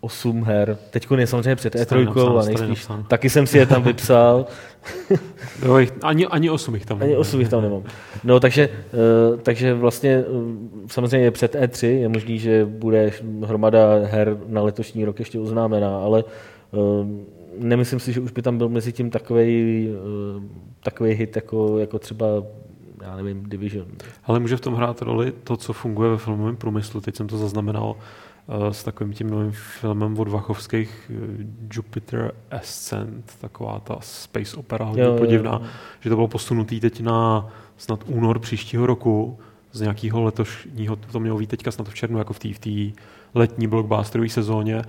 [0.01, 0.77] 8 her.
[0.89, 2.87] Teď je samozřejmě před E3 a nejspíš.
[3.07, 4.45] Taky jsem si je tam vypsal.
[6.01, 7.09] ani, ani 8 jich tam nemám.
[7.09, 7.83] Ani 8 jich tam nemám.
[8.23, 10.51] No, takže, uh, takže vlastně uh,
[10.87, 13.11] samozřejmě před E3, je možný, že bude
[13.45, 16.23] hromada her na letošní rok ještě oznámená, ale
[16.71, 17.07] uh,
[17.57, 19.89] nemyslím si, že už by tam byl mezi tím takový
[20.83, 22.25] takový hit jako, jako třeba
[23.01, 23.87] já nevím, Division.
[24.23, 27.01] Ale může v tom hrát roli to, co funguje ve filmovém průmyslu.
[27.01, 28.30] Teď jsem to zaznamenal Eh,
[28.71, 35.03] s takovým tím novým filmem od Vachovských eh, Jupiter Ascent, taková ta space opera hodně
[35.03, 35.69] jo, podivná, jo, jo.
[35.99, 39.39] že to bylo posunutý teď na snad únor příštího roku,
[39.71, 42.93] z nějakého letošního, to mělo být teďka snad v červnu, jako v té v
[43.35, 44.81] letní blockbusterové sezóně.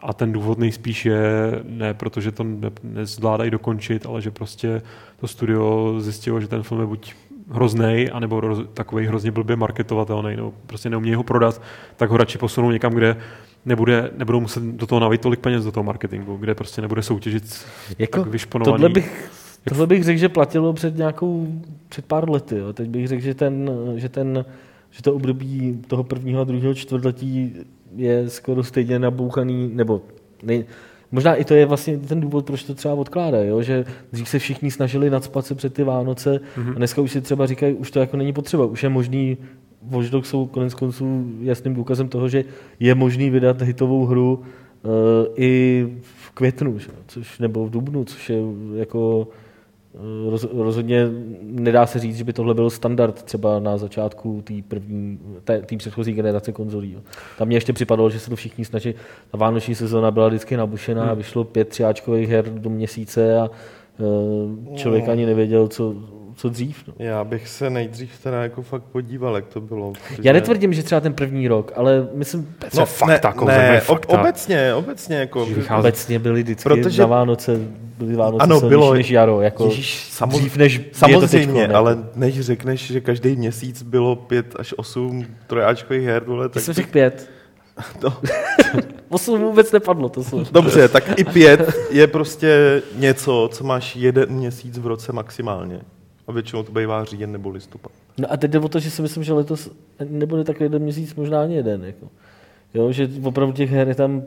[0.00, 4.82] A ten důvod nejspíš je ne protože to ne, nezvládají dokončit, ale že prostě
[5.20, 7.14] to studio zjistilo, že ten film je buď
[7.52, 11.62] hrozný, anebo roz, takový hrozně blbě marketovatelný, nebo prostě neumějí ho prodat,
[11.96, 13.16] tak ho radši posunou někam, kde
[13.64, 17.64] nebude, nebudou muset do toho navít tolik peněz do toho marketingu, kde prostě nebude soutěžit
[17.98, 18.74] jako tak vyšponovaný.
[18.74, 19.30] Tohle bych,
[19.68, 22.56] tohle bych řekl, že platilo před nějakou, před pár lety.
[22.56, 22.72] Jo.
[22.72, 24.44] Teď bych řekl, že, ten, že, ten,
[24.90, 27.54] že to období toho prvního a druhého čtvrtletí
[27.96, 30.02] je skoro stejně nabouchaný, nebo
[30.42, 30.64] nej,
[31.12, 33.62] Možná i to je vlastně ten důvod, proč to třeba odkládají, jo?
[33.62, 36.70] že dřív se všichni snažili nadspat se před ty Vánoce mm-hmm.
[36.70, 39.36] a dneska už si třeba říkají, už to jako není potřeba, už je možný,
[39.90, 42.44] Watch Dogs jsou konec konců jasným důkazem toho, že
[42.80, 44.90] je možný vydat hitovou hru uh,
[45.36, 46.88] i v květnu, že?
[47.06, 48.38] což nebo v dubnu, což je
[48.74, 49.28] jako
[50.30, 51.08] Roz, rozhodně
[51.42, 56.12] nedá se říct, že by tohle byl standard třeba na začátku té první, té, předchozí
[56.12, 56.92] generace konzolí.
[56.92, 57.00] Jo.
[57.38, 58.94] Tam mě ještě připadalo, že se to všichni snaží.
[59.30, 61.16] Ta vánoční sezóna byla vždycky nabušená, hmm.
[61.16, 63.50] vyšlo pět třiáčkových her do měsíce a
[63.98, 65.12] uh, člověk no.
[65.12, 65.94] ani nevěděl, co,
[66.36, 66.84] co dřív.
[66.86, 66.94] No.
[66.98, 69.92] Já bych se nejdřív teda jako fakt podíval, jak to bylo.
[69.92, 70.22] Protože...
[70.22, 72.54] Já netvrdím, že třeba ten první rok, ale myslím...
[72.74, 74.20] No, fakt ne, ne, fakta.
[74.20, 75.16] obecně, obecně.
[75.16, 77.02] Jako, obecně byly vždycky protože...
[77.02, 77.60] na Vánoce
[77.98, 79.40] byly Vánoce ano, bylo, než jaro.
[79.40, 80.38] Jako Ježíš, samoz...
[80.38, 86.06] dřív než samozřejmě, teďko, ale než řekneš, že každý měsíc bylo pět až osm trojáčkových
[86.06, 86.62] her, tohle, tak...
[86.62, 87.30] jsem řekl pět.
[88.00, 88.12] To.
[89.08, 90.44] Osm vůbec nepadlo, to jsou.
[90.52, 95.80] Dobře, tak i pět je prostě něco, co máš jeden měsíc v roce maximálně.
[96.32, 97.92] A většinou to bývá říjen nebo listopad.
[98.18, 99.70] No a teď jde o to, že si myslím, že letos
[100.08, 101.84] nebude tak jeden měsíc, možná ani jeden.
[101.84, 102.08] Jako.
[102.74, 104.22] Jo, že opravdu těch her je tam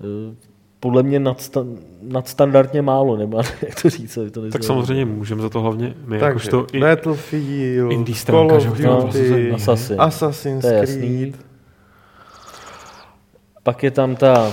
[0.00, 0.34] eh,
[0.80, 4.18] podle mě nadsta- nadstandardně málo, nebo jak to říct.
[4.32, 8.70] To tak samozřejmě můžeme za to hlavně my, Takže, jakožto i Battlefield, indie stránka, Call
[8.70, 8.78] of
[9.12, 10.00] Duty, no, Assassin.
[10.00, 11.51] Assassin's Creed.
[13.62, 14.52] Pak je tam ta...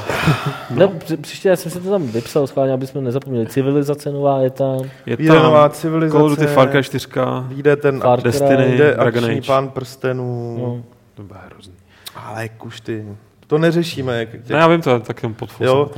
[0.69, 0.87] ne,
[1.21, 3.47] příště já jsem si to tam vypsal schválně, aby jsme nezapomněli.
[3.47, 4.81] Civilizace nová je tam.
[5.05, 6.17] Je tam nová civilizace.
[6.17, 7.07] Call of Duty Far Cry 4.
[7.47, 9.41] Vyjde ten Far Destiny, Jde Dragon Age.
[9.47, 10.57] pán prstenů.
[10.59, 10.83] No.
[11.13, 11.73] To bude hrozný.
[12.15, 13.05] Ale kuž ty.
[13.47, 14.19] To neřešíme.
[14.19, 14.49] Jak těch...
[14.49, 15.49] Ne, já vím to, tak jenom pod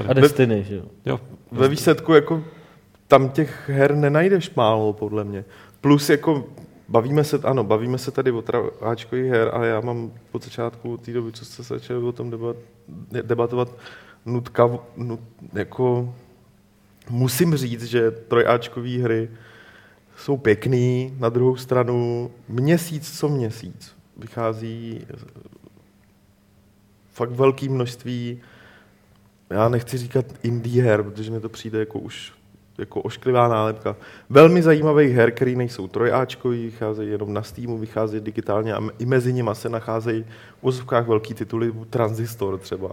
[0.08, 0.84] A Destiny, že jo.
[1.06, 1.20] jo.
[1.52, 2.44] Ve výsledku jako
[3.08, 5.46] tam těch her nenajdeš málo, podle mě.
[5.82, 6.44] Plus jako
[6.90, 11.14] bavíme se, ano, bavíme se tady o traváčkových her, ale já mám po začátku té
[11.14, 12.56] doby, co jste začali o tom debat,
[13.22, 13.78] debatovat,
[14.26, 15.20] nutka, nut,
[15.54, 16.16] jako
[17.10, 19.30] musím říct, že trojáčkové hry
[20.18, 25.08] jsou pěkný, na druhou stranu měsíc co měsíc vychází
[27.12, 28.42] fakt velké množství,
[29.50, 32.34] já nechci říkat indie her, protože mi to přijde jako už
[32.82, 33.96] jako ošklivá nálepka.
[34.30, 39.34] Velmi zajímavých her, které nejsou trojáčkový, vycházejí jenom na Steamu, vycházejí digitálně a i mezi
[39.34, 42.92] nimi se nacházejí v vozovkách velký tituly, Transistor třeba,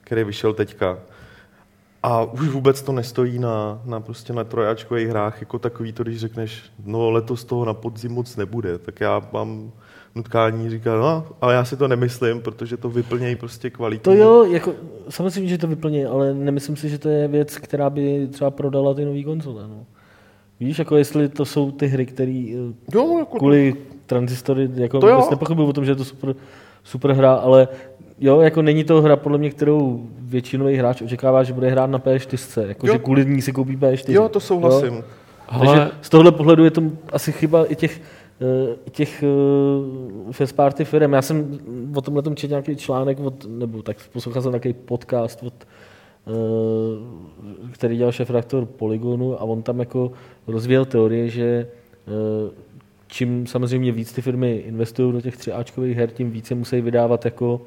[0.00, 0.98] který vyšel teďka.
[2.02, 6.20] A už vůbec to nestojí na, na, prostě na trojáčkových hrách, jako takový to, když
[6.20, 9.72] řekneš, no letos toho na podzim moc nebude, tak já mám
[10.14, 14.04] nutkání říká, no, ale já si to nemyslím, protože to vyplnějí prostě kvalitní.
[14.04, 14.74] To jo, jako,
[15.08, 18.94] samozřejmě, že to vyplnějí, ale nemyslím si, že to je věc, která by třeba prodala
[18.94, 19.68] ty nový konzole.
[19.68, 19.86] No.
[20.60, 22.54] Víš, jako jestli to jsou ty hry, které
[22.94, 26.34] jo, jako kvůli transistory, jako To vůbec nepochybuju o tom, že je to super,
[26.82, 27.68] super hra, ale
[28.20, 31.98] jo, jako není to hra, podle mě, kterou většinový hráč očekává, že bude hrát na
[31.98, 32.92] P4, jako Jo.
[32.92, 34.12] že kvůli ní si koupí P4.
[34.12, 34.94] Jo, to souhlasím.
[34.94, 35.04] Jo?
[35.48, 38.00] Ale Takže z tohle pohledu je to asi chyba i těch,
[38.40, 39.24] eh, těch
[40.26, 41.12] uh, first party firm.
[41.12, 41.58] Já jsem
[41.94, 45.54] o tomhle tom četl nějaký článek, od, nebo tak poslouchal jsem nějaký podcast, od,
[46.26, 46.34] uh,
[47.72, 50.12] který dělal šéf redaktor Polygonu a on tam jako
[50.46, 51.66] rozvíjel teorie, že
[52.06, 52.50] uh,
[53.06, 57.60] čím samozřejmě víc ty firmy investují do těch třiáčkových her, tím více musí vydávat jako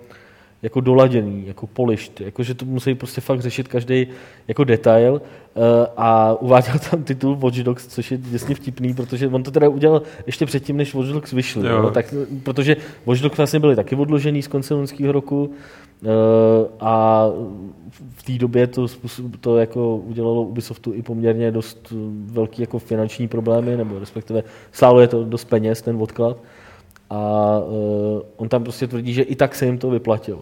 [0.64, 4.08] jako doladěný, jako polished, jako že to musí prostě fakt řešit každý
[4.48, 5.22] jako detail
[5.56, 5.60] eh,
[5.98, 10.02] a uváděl tam titul Watch Dogs, což je děsně vtipný, protože on to teda udělal
[10.26, 14.42] ještě předtím, než Watch Dogs vyšly, no, tak, protože Watch Dogs vlastně byly taky odložený
[14.42, 15.52] z konce loňského roku
[16.04, 16.08] eh,
[16.80, 17.26] a
[18.10, 18.88] v té době to,
[19.42, 21.94] to jako udělalo Ubisoftu i poměrně dost
[22.26, 26.38] velký jako finanční problémy, nebo respektive stálo je to dost peněz, ten odklad.
[27.12, 30.42] A uh, on tam prostě tvrdí, že i tak se jim to vyplatilo.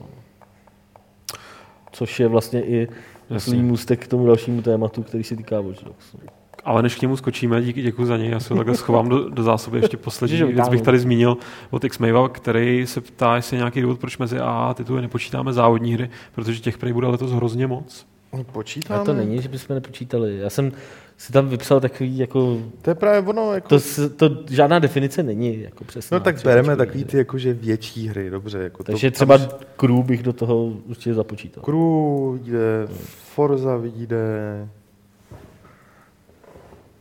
[1.92, 2.88] Což je vlastně i
[3.30, 3.52] Jasně.
[3.52, 6.16] svým můstek k tomu dalšímu tématu, který se týká Watch Dogs.
[6.64, 9.44] Ale než k němu skočíme, díky, děkuji za něj, já ho takhle schovám do, do
[9.44, 9.80] zásoby.
[9.80, 11.38] Ještě poslední Že věc bych tady zmínil
[11.70, 15.94] od Xmava, který se ptá, jestli je nějaký důvod, proč mezi A tituly nepočítáme závodní
[15.94, 18.06] hry, protože těch prej bude letos hrozně moc.
[18.52, 19.02] Počítáme.
[19.02, 20.38] A to není, že bychom nepočítali.
[20.38, 20.72] Já jsem
[21.20, 23.68] si tam vypsal takový, jako, To je právě ono, jako...
[23.70, 23.80] to,
[24.16, 26.18] to žádná definice není, jako přesná.
[26.18, 28.58] no tak bereme takový ty jakože větší hry, dobře.
[28.58, 31.64] Jako Takže to, třeba tam Crew bych do toho určitě započítal.
[31.64, 32.88] Crew vyjde,
[33.34, 34.68] Forza vyjde,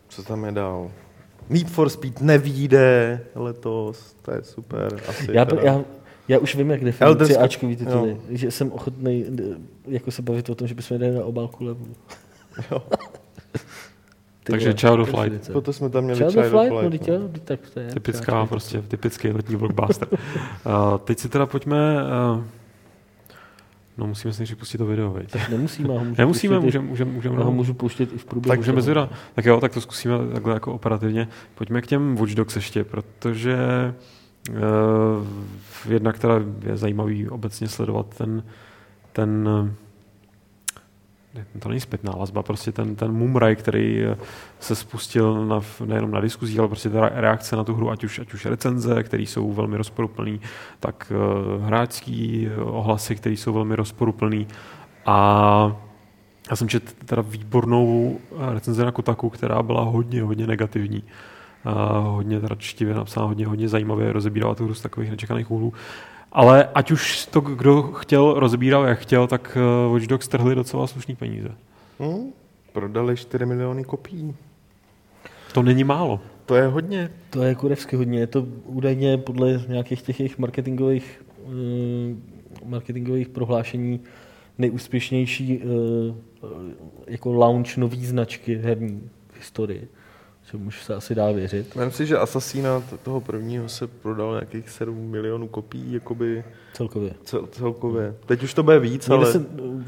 [0.08, 0.90] co tam je dál?
[1.48, 5.00] Need for Speed nevíde letos, to je super.
[5.08, 5.62] Asi Já, teda.
[5.62, 5.84] já,
[6.28, 8.16] já už vím, jak Scrolls- Ačkový tituly.
[8.30, 9.24] Že jsem ochotný
[9.86, 11.86] jako se bavit o tom, že bychom dali na obálku levu.
[12.70, 12.82] Jo.
[14.48, 15.34] Ty Takže vole, Child of definice.
[15.34, 15.52] Light.
[15.52, 16.90] Proto jsme tam měli Child of Light, no, no.
[16.90, 17.86] teď jo, teď tak to je.
[17.86, 20.08] Typická, Child of prostě typický letní blockbuster.
[20.12, 20.18] uh,
[21.04, 22.02] teď si teda pojďme,
[22.34, 22.44] uh,
[23.98, 25.34] no musíme si nejdřív pustit to video, veď?
[25.34, 25.50] Light.
[25.50, 27.36] Nemusíme, ho můžu Nemusíme, můžeme, můžeme, můžeme.
[27.38, 28.52] Já ho můžu pouštět i v průběhu.
[28.52, 29.10] Tak Můžeme zvědat.
[29.34, 31.28] Tak jo, tak to zkusíme takhle jako operativně.
[31.54, 33.56] Pojďme k těm Watch Dogs ještě, protože
[34.50, 34.56] uh,
[35.88, 36.34] jednak teda
[36.66, 38.42] je zajímavý obecně sledovat ten,
[39.12, 39.87] ten eh,
[41.58, 44.16] to není zpětná vazba, prostě ten, ten mumraj, který eh,
[44.60, 48.18] se spustil na, nejenom na diskuzích, ale prostě ta reakce na tu hru, ať už,
[48.18, 50.40] ať už recenze, které jsou velmi rozporuplný,
[50.80, 54.46] tak uh, hráčský eh, ohlasy, které jsou velmi rozporuplný.
[55.06, 55.76] A
[56.50, 61.02] já jsem četl teda výbornou eh, recenzi na Kotaku, která byla hodně, hodně negativní.
[61.64, 65.72] A hodně teda čtivě napsána, hodně, hodně zajímavě rozebírala tu hru z takových nečekaných úhlů.
[66.38, 70.86] Ale ať už to kdo chtěl, rozbíral jak chtěl, tak eh, Watch Dogs trhli docela
[70.86, 71.48] slušný peníze.
[72.00, 72.32] Hm?
[72.72, 74.34] Prodali 4 miliony kopií.
[75.52, 76.20] To není málo.
[76.46, 77.10] To je hodně.
[77.30, 78.18] To je kurevsky hodně.
[78.18, 82.22] Je to údajně podle nějakých těch jejich marketingových, mm,
[82.64, 84.00] marketingových prohlášení
[84.58, 86.14] nejúspěšnější eh,
[87.06, 89.88] jako launch nový značky herní v historii.
[90.50, 91.66] Čemuž se asi dá věřit.
[91.76, 97.12] Myslím si, že Assassina t- toho prvního se prodal nějakých 7 milionů kopií, jakoby Celkově.
[97.24, 98.14] cel, celkově.
[98.26, 99.32] Teď už to bude víc, Měli ale...
[99.32, 99.46] se,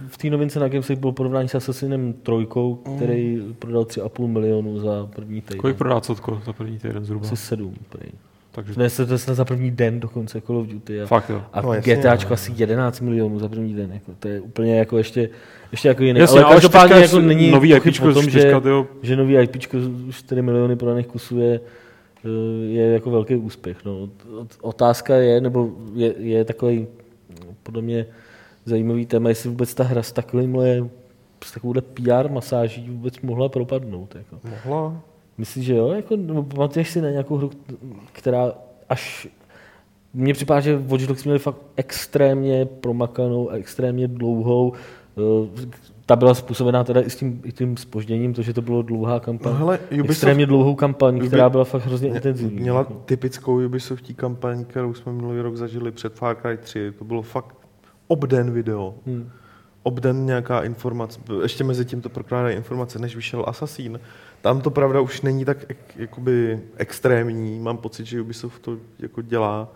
[0.08, 5.08] v té novince na Gamesech bylo porovnání s Assassinem trojkou, který prodal 3,5 milionu za
[5.14, 5.58] první týden.
[5.60, 7.26] Kolik prodá Cotko za první týden zhruba?
[7.26, 7.74] Asi 7.
[7.88, 8.10] Prej.
[8.52, 11.02] Takže Ne, to je snad za první den dokonce Call of Duty.
[11.02, 11.42] A, fakt jo.
[11.52, 12.34] a No, jasně, GTAčko no.
[12.34, 13.92] asi 11 milionů za první den.
[13.92, 15.30] Jako, to je úplně jako ještě,
[15.72, 16.20] ještě jako jiný.
[16.20, 19.76] Jasně, ale ale každopádně jako není nový IPčko, o tom, že, tyjo, že nový IPčko
[20.10, 21.60] 4 miliony prodaných kusů je,
[22.24, 23.84] eh, je jako velký úspěch.
[23.84, 24.08] No.
[24.40, 26.86] Ot- Otázka je, nebo je, je takový
[27.62, 28.06] podle mě
[28.64, 30.88] zajímavý téma, jestli vůbec ta hra s takovýmhle
[31.44, 34.14] s takovouhle PR masáží vůbec mohla propadnout.
[34.14, 34.38] Jako.
[34.64, 35.00] Mohla.
[35.38, 35.88] Myslíš, že jo?
[35.88, 36.16] Jako,
[36.54, 37.50] pamatuješ si na nějakou hru,
[38.12, 38.52] která
[38.88, 39.28] až...
[40.14, 44.72] Mně připadá, že Watch Dogs měli fakt extrémně promakanou a extrémně dlouhou.
[46.06, 49.20] Ta byla způsobená teda i s tím, i tím spožděním, to, že to bylo dlouhá
[49.20, 49.52] kampaň.
[49.52, 52.60] No hele, Ubisoft extrémně dlouhou kampaň, Ubi- která byla fakt hrozně mě- intenzivní.
[52.60, 52.94] měla jako.
[53.04, 56.92] typickou Ubisoftí kampaň, kterou jsme minulý rok zažili před Far Cry 3.
[56.98, 57.54] To bylo fakt
[58.08, 58.94] obden video.
[59.06, 59.30] Hmm.
[59.82, 64.00] obden nějaká informace, ještě mezi tím to prokládají informace, než vyšel Assassin.
[64.40, 65.56] Tam to pravda už není tak
[65.96, 67.58] jakoby extrémní.
[67.60, 69.68] Mám pocit, že Ubisoft to jako dělá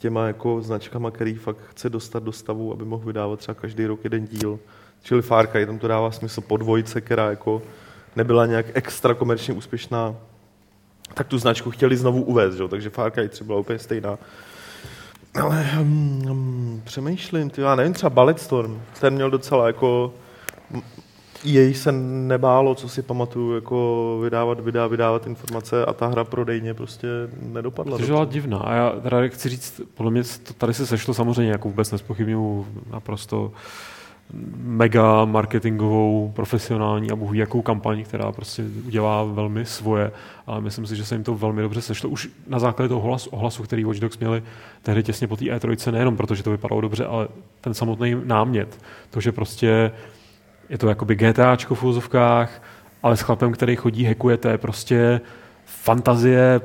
[0.00, 4.00] těma jako značkama, který fakt chce dostat do stavu, aby mohl vydávat třeba každý rok
[4.04, 4.58] jeden díl.
[5.02, 7.62] Čili Cry, tam to dává smysl po dvojce, která jako
[8.16, 10.16] nebyla nějak extra komerčně úspěšná,
[11.14, 12.68] tak tu značku chtěli znovu uvést, že?
[12.68, 14.18] takže Far Cry 3 byla úplně stejná.
[15.42, 20.14] Ale um, um, přemýšlím, ty, já nevím, třeba Balletstorm, ten měl docela jako
[21.44, 26.74] jej se nebálo, co si pamatuju, jako vydávat videa, vydávat informace a ta hra prodejně
[26.74, 27.08] prostě
[27.42, 27.98] nedopadla.
[27.98, 28.58] To byla divná.
[28.58, 32.66] A já teda chci říct, podle mě to tady se sešlo samozřejmě, jako vůbec nespochybnuju
[32.92, 33.52] naprosto
[34.56, 40.12] mega marketingovou, profesionální a bohu jakou kampaň, která prostě udělá velmi svoje,
[40.46, 42.10] ale myslím si, že se jim to velmi dobře sešlo.
[42.10, 44.42] Už na základě toho ohlasu, ohlasu který Watch Dogs měli
[44.82, 47.28] tehdy těsně po té E3, nejenom protože to vypadalo dobře, ale
[47.60, 49.90] ten samotný námět, to, že prostě
[50.70, 52.62] je to jakoby GTAčko v úzovkách,
[53.02, 55.20] ale s chlapem, který chodí, hekuje, to je prostě
[55.64, 56.60] fantazie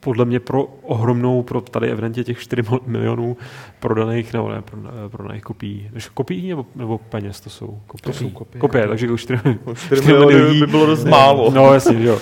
[0.00, 3.36] podle mě pro ohromnou, pro tady evidentně těch 4 milionů
[3.80, 4.62] prodaných, nebo ne,
[5.08, 5.90] prodaných kopií.
[6.14, 7.80] Kopií nebo, nebo peněz to jsou?
[7.86, 8.02] Kopie.
[8.02, 8.60] To jsou kopie.
[8.60, 9.40] Kopie, takže 4,
[9.74, 11.50] 4, 4 miliony by bylo dost málo.
[11.50, 12.18] No jasně, jo.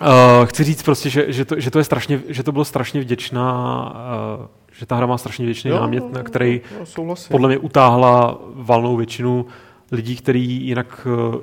[0.00, 3.00] Uh, chci říct prostě, že, že, to, že, to je strašně, že to bylo strašně
[3.00, 3.82] vděčná,
[4.40, 6.60] uh, že ta hra má strašně vděčný jo, námět, na který
[6.98, 9.46] no, podle mě utáhla valnou většinu
[9.92, 11.34] lidí, který jinak uh,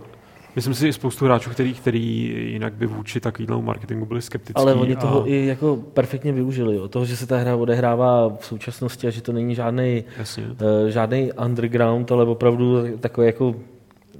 [0.56, 4.62] Myslím si, že spoustu hráčů, který, který jinak by vůči takovému marketingu byli skeptický.
[4.62, 5.00] Ale oni a...
[5.00, 6.76] toho i jako perfektně využili.
[6.76, 6.88] Jo.
[6.88, 10.04] Toho, že se ta hra odehrává v současnosti a že to není žádný,
[10.38, 13.56] uh, žádný underground, ale opravdu takový jako,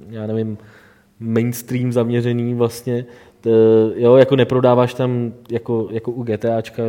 [0.08, 0.58] já nevím,
[1.20, 3.04] mainstream zaměřený vlastně.
[3.96, 6.82] Jo, jako neprodáváš tam jako, jako u GTAčka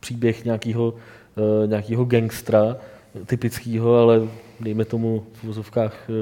[0.00, 2.76] příběh nějakého, uh, nějakého gangstra
[3.26, 4.28] typického, ale
[4.62, 6.12] dejme tomu v vozovkách eh,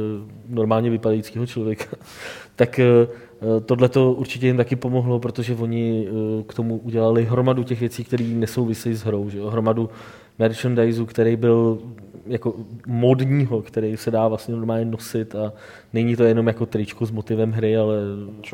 [0.48, 1.96] normálně vypadajícího člověka,
[2.56, 3.06] tak eh,
[3.64, 8.04] tohle to určitě jim taky pomohlo, protože oni eh, k tomu udělali hromadu těch věcí,
[8.04, 9.30] které nesouvisí s hrou.
[9.30, 9.40] Že?
[9.40, 9.90] Hromadu
[10.38, 11.78] merchandiseu, který byl
[12.26, 12.54] jako
[12.86, 15.52] modního, který se dá vlastně normálně nosit a
[15.92, 17.96] není to jenom jako tričko s motivem hry, ale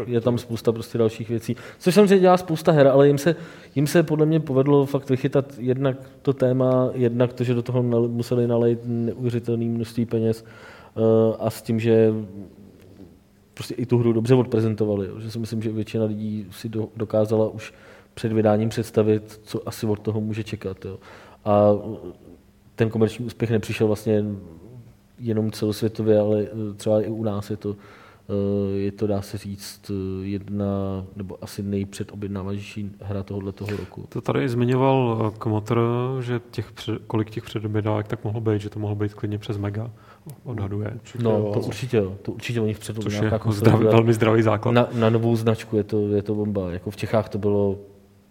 [0.07, 1.57] je tam spousta prostě dalších věcí.
[1.79, 3.37] Což samozřejmě dělá spousta her, ale jim se,
[3.75, 7.83] jim se podle mě povedlo fakt vychytat jednak to téma, jednak to, že do toho
[8.09, 10.45] museli nalejt neuvěřitelné množství peněz
[10.95, 11.03] uh,
[11.39, 12.13] a s tím, že
[13.55, 15.09] prostě i tu hru dobře odprezentovali.
[15.19, 17.75] Že si myslím, že většina lidí si do, dokázala už
[18.15, 20.85] před vydáním představit, co asi od toho může čekat.
[20.85, 20.99] Jo.
[21.45, 21.73] A
[22.77, 24.25] ten komerční úspěch nepřišel vlastně
[25.19, 27.77] jenom celosvětově, ale eh, třeba i u nás je to,
[28.29, 30.67] eh, je to, dá se říct, eh, jedna
[31.17, 34.05] nebo asi nejpředobjednávanější hra tohohle toho roku.
[34.09, 35.81] To tady zmiňoval Kmotr,
[36.21, 36.73] že těch,
[37.07, 39.91] kolik těch předobjednávek tak mohlo být, že to mohlo být klidně přes mega,
[40.45, 40.99] odhaduje.
[41.23, 44.73] No, to určitě, to určitě oni v Což je jako zdravý, velmi zdravý základ.
[44.73, 46.73] Na, na, novou značku je to, je to bomba.
[46.73, 47.79] Jako v Čechách to bylo,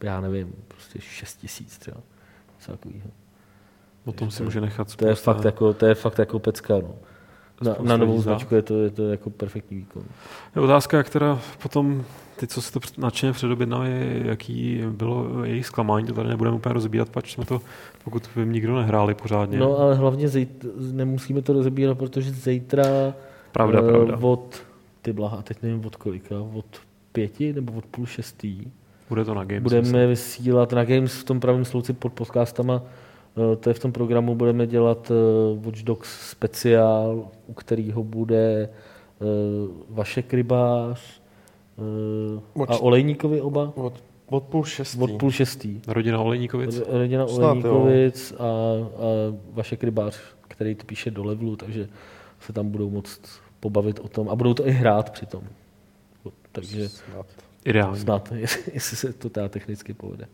[0.03, 1.97] já nevím, prostě 6 tisíc třeba.
[2.67, 3.24] Takovýho.
[4.05, 5.05] O tom si může nechat spousta.
[5.05, 6.73] To je fakt jako, to je fakt jako pecka.
[6.73, 6.95] No.
[7.61, 10.03] Na, na novou značku je to, je to jako perfektní výkon.
[10.55, 12.03] Je otázka, která potom
[12.35, 17.09] ty, co se to nadšeně předobjednali, jaký bylo jejich zklamání, to tady nebudeme úplně rozbírat,
[17.09, 17.61] pač jsme to,
[18.03, 19.57] pokud by nikdo nehráli pořádně.
[19.59, 22.83] No ale hlavně zejt, nemusíme to rozbírat, protože zítra
[23.51, 24.17] pravda, uh, pravda.
[24.21, 24.63] od,
[25.01, 26.65] ty blaha, teď nevím od kolika, od
[27.11, 28.71] pěti nebo od půl šestý.
[29.09, 29.63] Bude to na Games.
[29.63, 30.09] Budeme myslím.
[30.09, 32.81] vysílat na Games v tom pravém slouci pod podcastama
[33.59, 39.25] to je v tom programu, budeme dělat eh, Watch Dogs speciál, u kterého bude eh,
[39.89, 41.21] Vašek Rybář
[42.67, 43.73] a Olejníkovi oba.
[43.75, 44.99] Od, od půl šestý.
[44.99, 45.81] Od půl šestý.
[45.87, 46.81] Rodina Olejníkovic.
[46.87, 48.47] Rodina Olejníkovic a, a
[49.51, 51.87] Vašek Rybář, který to píše do levelu, takže
[52.39, 53.21] se tam budou moct
[53.59, 55.43] pobavit o tom a budou to i hrát přitom.
[56.51, 57.25] Takže snad.
[57.65, 57.99] Ideálně.
[57.99, 58.31] Snad,
[58.73, 60.27] jestli se to teda technicky povede.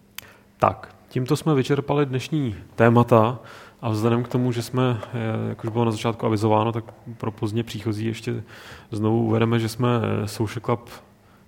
[0.60, 3.40] Tak, tímto jsme vyčerpali dnešní témata
[3.82, 6.84] a vzhledem k tomu, že jsme, eh, jak už bylo na začátku avizováno, tak
[7.18, 8.44] pro pozdě příchozí ještě
[8.92, 10.90] znovu uvedeme, že jsme eh, Social Club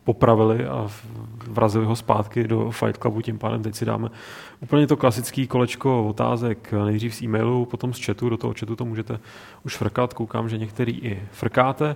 [0.04, 0.88] popravili a
[1.47, 4.10] vrazili ho zpátky do Fight Clubu, tím pádem teď si dáme
[4.60, 8.86] úplně to klasické kolečko otázek, nejdřív z e-mailu, potom z chatu, do toho chatu to
[8.86, 9.19] můžete
[9.65, 11.95] už frkat, koukám, že některý i frkáte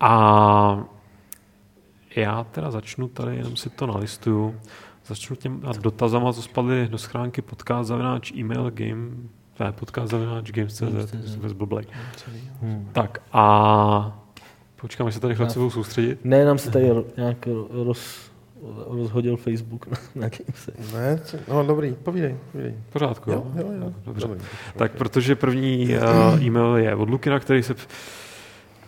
[0.00, 0.84] a
[2.16, 4.54] já teda začnu tady, jenom si to nalistuju.
[5.06, 9.10] Začnu těm dotazama, co spadly do schránky podcast zavináč email game,
[9.60, 11.84] ne, podcast zavináč games.cz, bez blblej.
[12.62, 12.88] Hmm.
[12.92, 14.22] Tak a
[14.80, 16.24] počkám, až se tady rychle budou soustředit.
[16.24, 18.30] Ne, nám se tady nějak roz,
[18.86, 20.72] rozhodil Facebook na se.
[20.94, 22.74] Ne, co- no dobrý, povídej, povídej.
[22.92, 23.92] Pořádku, Jo, jo, jo.
[24.06, 24.26] Dobře.
[24.28, 24.44] Dobrý.
[24.76, 27.74] Tak protože první uh, e-mail je od Lukina, který se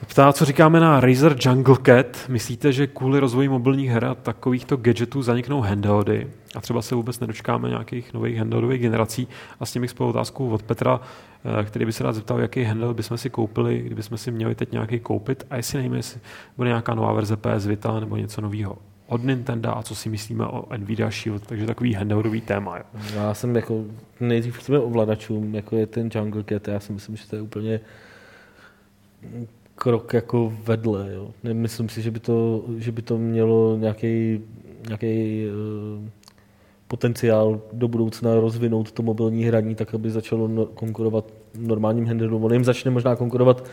[0.07, 2.29] ptá, co říkáme na Razer Jungle Cat.
[2.29, 7.21] Myslíte, že kvůli rozvoji mobilních her a takovýchto gadgetů zaniknou handheldy a třeba se vůbec
[7.21, 9.29] nedočkáme nějakých nových handheldových generací?
[9.61, 11.01] A s tím bych spolu otázku od Petra,
[11.61, 14.73] eh, který by se rád zeptal, jaký handheld bychom si koupili, kdybychom si měli teď
[14.73, 16.21] nějaký koupit a jestli nevíme, jestli
[16.57, 18.79] bude nějaká nová verze PS Vita nebo něco nového
[19.09, 22.77] od Nintendo a co si myslíme o Nvidia Shield, takže takový handheldový téma.
[22.77, 22.85] Jo.
[23.15, 23.85] Já jsem jako
[24.21, 27.81] nejdřív těm ovladačům, jako je ten Jungle Cat, já si myslím, že to je úplně
[29.79, 31.13] krok jako vedle.
[31.13, 31.31] Jo.
[31.45, 34.41] Nemyslím si, že by to, že by to mělo nějaký,
[34.87, 36.09] nějaký uh,
[36.89, 41.25] potenciál do budoucna rozvinout to mobilní hraní tak, aby začalo no, konkurovat
[41.59, 42.45] normálním handheldům.
[42.45, 43.65] On jim začne možná konkurovat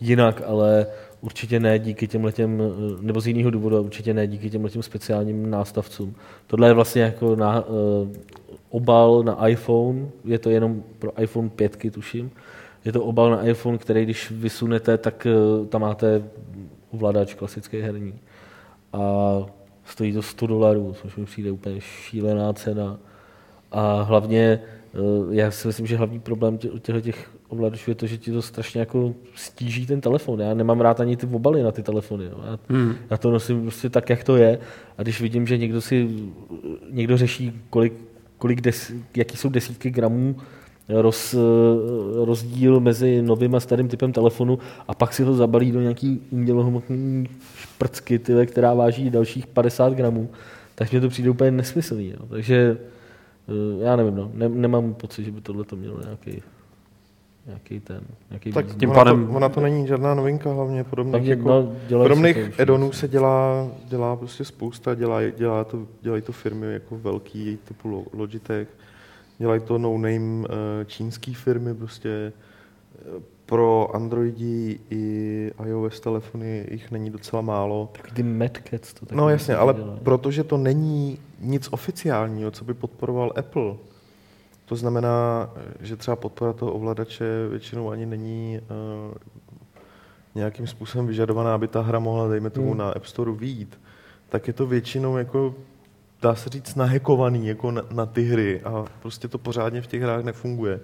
[0.00, 0.86] jinak, ale
[1.20, 2.62] určitě ne díky těm letěm,
[3.00, 6.14] nebo z jiného důvodu, určitě ne díky těm letěm speciálním nástavcům.
[6.46, 8.08] Tohle je vlastně jako na, uh,
[8.70, 12.30] obal na iPhone, je to jenom pro iPhone 5, tuším.
[12.84, 15.26] Je to obal na iPhone, který když vysunete, tak
[15.60, 16.22] uh, tam máte
[16.90, 18.14] ovladač klasický herní.
[18.92, 19.00] A
[19.84, 22.98] stojí to 100 dolarů, což mi přijde úplně šílená cena.
[23.72, 24.60] A hlavně,
[25.26, 28.32] uh, já si myslím, že hlavní problém tě, těchto těch ovladačů je to, že ti
[28.32, 30.40] to strašně jako stíží ten telefon.
[30.40, 32.24] Já nemám rád ani ty obaly na ty telefony.
[32.24, 32.40] Jo.
[32.46, 32.94] Já, Hmm.
[33.10, 34.58] já to nosím prostě tak, jak to je.
[34.98, 36.08] A když vidím, že někdo si
[36.90, 37.92] někdo řeší, kolik,
[38.38, 40.36] kolik des, jaký jsou desítky gramů
[40.88, 41.34] roz,
[42.24, 44.58] rozdíl mezi novým a starým typem telefonu
[44.88, 50.28] a pak si ho zabalí do nějaký umělohmotný šprcky, tyhle, která váží dalších 50 gramů,
[50.74, 52.08] tak mě to přijde úplně nesmyslný.
[52.10, 52.26] Jo.
[52.30, 52.76] Takže
[53.48, 54.30] eh, já nevím, no.
[54.34, 56.42] ne, nemám pocit, že by tohle to mělo nějaký,
[57.46, 58.80] nějaký ten, nějaký Tak význam.
[58.80, 62.60] tím ona, pádem- to, ona to není žádná novinka, hlavně podobných, Hlavně, jako, no, podobných
[62.60, 62.92] edonů no.
[62.92, 68.18] se dělá, dělá prostě spousta, dělá, dělá to, dělají to firmy jako velký, typu Lo-
[68.18, 68.68] Logitech,
[69.38, 72.32] dělají to no-name eh, čínský firmy, prostě
[72.98, 77.88] eh, pro Androidi i iOS telefony jich není docela málo.
[77.96, 80.00] Taky ty Mad Cats to taky No jasně, ale dělají.
[80.02, 83.74] protože to není nic oficiálního, co by podporoval Apple,
[84.64, 88.60] to znamená, že třeba podpora toho ovladače většinou ani není
[89.08, 89.14] uh,
[90.34, 92.78] nějakým způsobem vyžadovaná, aby ta hra mohla, dejme tomu, Hmm.
[92.78, 93.80] na App Store výjít,
[94.28, 95.54] tak je to většinou jako,
[96.24, 100.02] dá se říct, nahekovaný jako na, na ty hry a prostě to pořádně v těch
[100.02, 100.80] hrách nefunguje.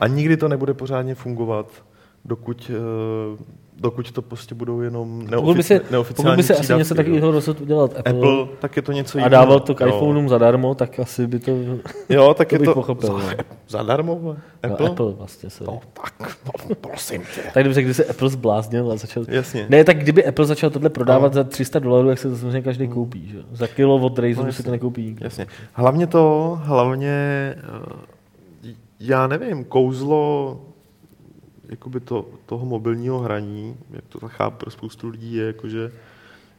[0.00, 1.84] A nikdy to nebude pořádně fungovat,
[2.24, 3.38] dokud, uh,
[3.80, 6.94] dokud to prostě budou jenom Pokud by se, neofici- pokud neoficiální by se asi něco
[6.94, 9.30] takového rozhodl udělat Apple, Apple, tak je to něco a jiného.
[9.30, 9.86] dával to k Jo.
[9.86, 11.50] iPhoneům zadarmo, tak asi by to,
[12.08, 13.08] Jo, tak to je bych to pochopil.
[13.08, 13.44] za, no.
[13.68, 14.16] zadarmo.
[14.16, 14.36] vole.
[14.64, 14.88] No, Apple?
[14.90, 15.50] Apple vlastně.
[15.50, 15.72] Sorry.
[15.72, 16.36] No, tak,
[16.68, 17.40] no, prosím tě.
[17.54, 19.24] Tak dobře, kdyby se Apple zbláznil a začal...
[19.28, 19.66] Jasně.
[19.68, 22.88] Ne, tak kdyby Apple začal tohle prodávat za 300 dolarů, jak se to samozřejmě každý
[22.88, 23.28] koupí.
[23.28, 23.38] Že?
[23.52, 25.24] Za kilo od Razeru No, si to nekoupí nikdo.
[25.26, 25.46] Jasně.
[25.72, 27.10] Hlavně to, hlavně,
[27.58, 30.60] eh, já nevím, kouzlo
[31.72, 35.92] jakoby to, toho mobilního hraní, jak to chápu pro spoustu lidí, je jako, že,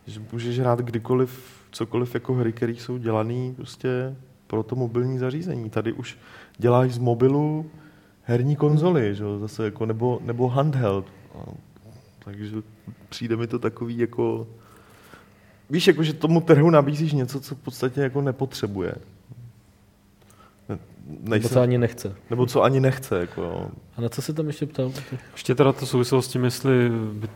[0.07, 4.16] že můžeš hrát kdykoliv, cokoliv jako hry, které jsou dělané prostě
[4.47, 5.70] pro to mobilní zařízení.
[5.70, 6.18] Tady už
[6.57, 7.72] děláš z mobilu
[8.24, 9.24] herní konzoly, že?
[9.39, 11.05] zase jako, nebo, nebo handheld.
[12.26, 12.55] Takže
[13.09, 14.47] přijde mi to takový jako...
[15.70, 18.95] Víš, jako, že tomu trhu nabízíš něco, co v podstatě jako nepotřebuje.
[21.08, 22.16] Ne- Nebo co ani nechce.
[22.30, 23.20] nebo co ani nechce.
[23.20, 23.68] Jako, jo.
[23.97, 24.91] A na co se tam ještě ptal?
[25.32, 27.28] Ještě teda to souviselo s tím, jestli by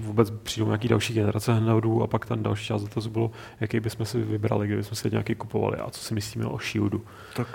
[0.00, 4.06] vůbec přijdou nějaký další generace handheldů a pak ten další část dotazu bylo, jaký bychom
[4.06, 7.00] si vybrali, kdybychom si nějaký kupovali a co si myslíme o Shieldu.
[7.36, 7.46] Tak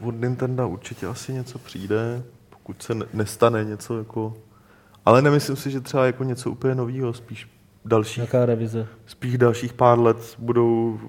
[0.00, 4.34] od Nintendo určitě asi něco přijde, pokud se ne- nestane něco jako...
[5.04, 7.48] Ale nemyslím si, že třeba jako něco úplně nového, spíš
[7.84, 8.86] dalších, Jaká revize?
[9.06, 11.00] spíš dalších pár let budou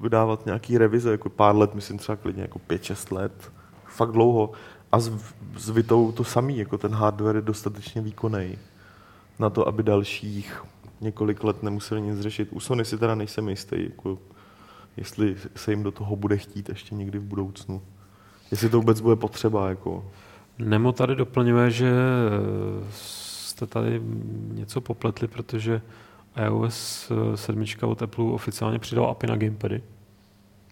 [0.00, 3.52] vydávat nějaký revize, jako pár let, myslím třeba klidně jako 5-6 let,
[3.86, 4.50] fakt dlouho.
[4.92, 5.12] A s,
[5.56, 8.58] s Vitou to samý, jako ten hardware je dostatečně výkonný
[9.38, 10.64] na to, aby dalších
[11.00, 12.48] několik let nemuseli nic řešit.
[12.52, 14.18] U Sony si teda nejsem jistý, jako
[14.96, 17.82] jestli se jim do toho bude chtít ještě někdy v budoucnu.
[18.50, 19.68] Jestli to vůbec bude potřeba.
[19.68, 20.04] Jako.
[20.58, 21.92] Nemo tady doplňuje, že
[22.90, 24.02] jste tady
[24.52, 25.82] něco popletli, protože
[26.44, 29.82] iOS 7 od Apple oficiálně přidal API na gamepady.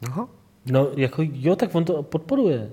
[0.06, 0.28] Aha.
[0.66, 2.70] No, jako jo, tak on to podporuje.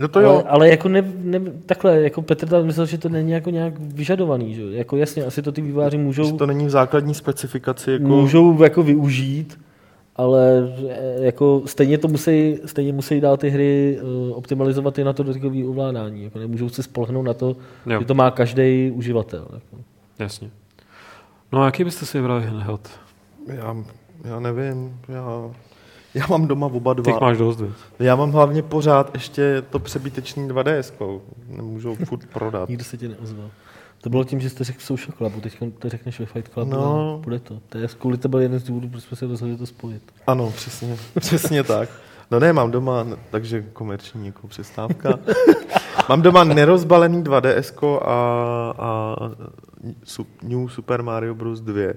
[0.00, 0.30] No to jo.
[0.30, 3.74] Ale, ale jako ne, ne, takhle, jako Petr tam myslel, že to není jako nějak
[3.78, 4.62] vyžadovaný, že?
[4.62, 7.90] Jako jasně, asi to ty vývojáři Že můžou, to není v základní specifikaci.
[7.90, 8.04] Jako...
[8.04, 9.60] můžou jako využít,
[10.16, 15.12] ale eh, jako stejně to musí, stejně musí dál ty hry eh, optimalizovat i na
[15.12, 16.24] to dotykové ovládání.
[16.24, 17.56] Jako nemůžou se spolehnout na to,
[17.86, 18.00] Jo.
[18.00, 19.48] že to má každý uživatel.
[19.54, 19.84] Jako.
[20.18, 20.50] Jasně.
[21.52, 22.90] No a jaký byste si vybrali handheld?
[23.46, 23.76] Já
[24.24, 25.50] já nevím, já,
[26.14, 27.04] já mám doma oba dva.
[27.12, 27.62] Těch máš dost?
[27.98, 32.68] Já mám hlavně pořád ještě to přebytečný 2DS, nemůžu furt prodat.
[32.68, 33.50] Nikdo se ti neozval.
[34.00, 36.70] To bylo tím, že jste řekl v Social Clubu, teď to řekneš ve Fight Clubu
[36.70, 37.14] No.
[37.20, 37.60] a bude to.
[37.68, 40.02] To je kvůli to byl jeden z důvodů, proč jsme se rozhodli to spojit.
[40.26, 41.88] Ano, přesně, přesně tak.
[42.30, 45.18] No ne, mám doma, takže komerční jako přestávka.
[46.08, 48.14] mám doma nerozbalený 2DS a,
[48.78, 49.16] a
[50.42, 51.60] New Super Mario Bros.
[51.60, 51.94] 2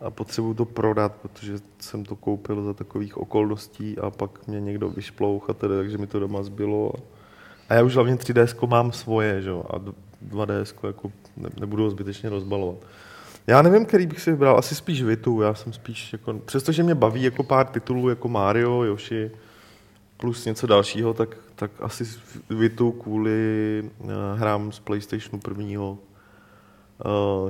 [0.00, 4.88] a potřebuju to prodat, protože jsem to koupil za takových okolností a pak mě někdo
[4.88, 6.92] vyšplouch a tedy, takže mi to doma zbylo.
[7.68, 9.50] A, já už hlavně 3DS mám svoje, že?
[9.70, 9.92] a d-
[10.30, 12.76] 2DS jako ne, nebudu ho zbytečně rozbalovat.
[13.46, 16.94] Já nevím, který bych si vybral, asi spíš Vitu, já jsem spíš jako, přestože mě
[16.94, 19.30] baví jako pár titulů jako Mario, Yoshi,
[20.16, 22.04] plus něco dalšího, tak, tak asi
[22.50, 25.98] Vitu kvůli uh, hrám z PlayStationu prvního,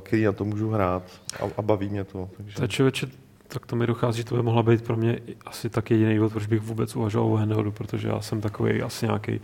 [0.03, 1.03] který na to můžu hrát
[1.41, 2.29] a, a baví mě to.
[2.37, 2.63] Takže.
[2.63, 3.07] Je člověče,
[3.49, 6.33] tak to mi dochází, že to by mohla být pro mě asi tak jediný důvod,
[6.33, 9.41] proč bych vůbec uvažoval o handheldu, protože já jsem takový asi nějaký.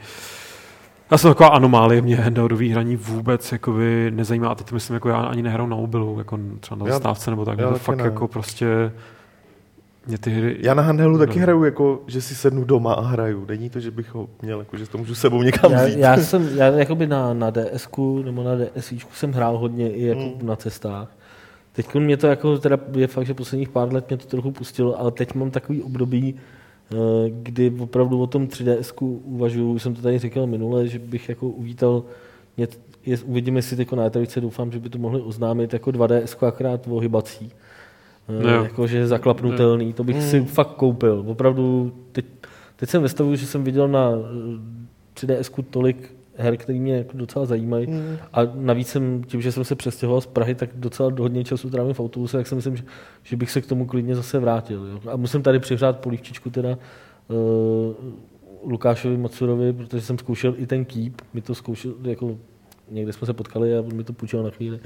[1.11, 4.49] Já jsem taková anomálie, mě handheldový hraní vůbec jakoby nezajímá.
[4.49, 7.59] A teď myslím, jako já ani nehraju na mobilu, jako třeba na zastávce nebo tak.
[7.59, 8.05] já to taky fakt ne.
[8.05, 8.93] jako prostě
[10.07, 10.57] mě ty hry...
[10.61, 11.43] Já na handheldu taky No.
[11.43, 13.45] hraju, jako, že si sednu doma a hraju.
[13.49, 15.99] Není to, že bych ho měl, jako, že to můžu sebou někam Já, vzít.
[15.99, 20.21] já, jsem, já jakoby na, na DSku nebo na DSIčku jsem hrál hodně i jako
[20.41, 20.47] Mm.
[20.47, 21.17] na cestách.
[21.73, 25.01] Teď mě to jako, teda je fakt, že posledních pár let mě to trochu pustilo,
[25.01, 26.35] ale teď mám takový období,
[26.93, 26.97] eh,
[27.29, 31.49] kdy opravdu o tom 3DSku uvažuju, už jsem to tady říkal minule, že bych jako
[31.49, 32.03] uvítal,
[32.57, 32.69] mě,
[33.07, 36.87] je, uvidíme, jestli teď na E3 doufám, že by to mohli oznámit jako 2DS akorát
[36.91, 37.51] ohybací.
[38.29, 38.63] No jo.
[38.63, 41.25] jako, že je zaklapnutelný, to bych si fakt koupil.
[41.27, 42.25] Opravdu, teď,
[42.77, 47.17] teď jsem ve stavu, že jsem viděl na eh, 3DS tolik her, které mě jako
[47.17, 47.87] docela zajímají.
[47.87, 48.17] Mm.
[48.33, 51.95] A navíc jsem, tím, že jsem se přestěhoval z Prahy, tak docela hodně času trávím
[51.95, 52.83] v autobuse, tak si myslím, že,
[53.23, 54.87] že bych se k tomu klidně zase vrátil.
[54.87, 55.11] Jo.
[55.13, 56.79] A musím tady přihřát polívčičku teda
[57.29, 57.95] uh,
[58.71, 62.39] Lukášovi Macurovi, protože jsem zkoušel i ten Keep, mi to zkoušel, jako
[62.91, 64.81] někde jsme se potkali a on mi to půjčil na chvíli.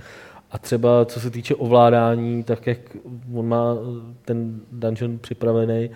[0.51, 2.79] A třeba co se týče ovládání, tak jak
[3.35, 5.91] on má eh, ten dungeon připravený,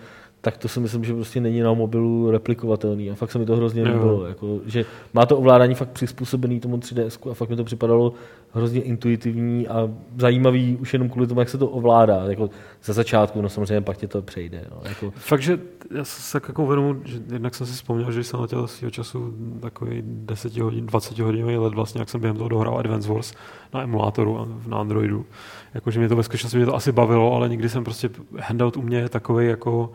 [0.44, 3.10] tak to si myslím, že prostě není na mobilu replikovatelný.
[3.10, 4.26] A fakt se mi to hrozně líbilo.
[4.26, 8.12] Jako, že má to ovládání fakt přizpůsobený tomu 3DS a fakt mi to připadalo
[8.52, 12.24] hrozně intuitivní a zajímavý už jenom kvůli tomu, jak se to ovládá.
[12.24, 12.50] Jako
[12.84, 14.64] za začátku, no samozřejmě pak tě to přejde.
[14.70, 14.80] No.
[14.88, 15.60] Jako, Fakt, že
[15.94, 19.34] já se tak jako uvědomuji, že jednak jsem si vzpomněl, že jsem letěl svého času
[19.60, 23.34] takový 10 hodin, 20 hodinový let vlastně, jak jsem během toho dohrál Advance Wars
[23.74, 25.26] na emulátoru a na Androidu.
[25.74, 28.82] Jakože mě to ve skutečnosti mě to asi bavilo, ale nikdy jsem prostě handout u
[28.82, 29.92] mě je takový jako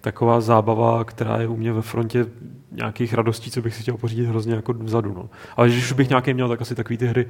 [0.00, 2.26] taková zábava, která je u mě ve frontě
[2.72, 5.14] nějakých radostí, co bych si chtěl pořídit hrozně jako vzadu.
[5.14, 5.30] No.
[5.56, 7.26] Ale když už bych nějaký měl, tak asi takový ty hry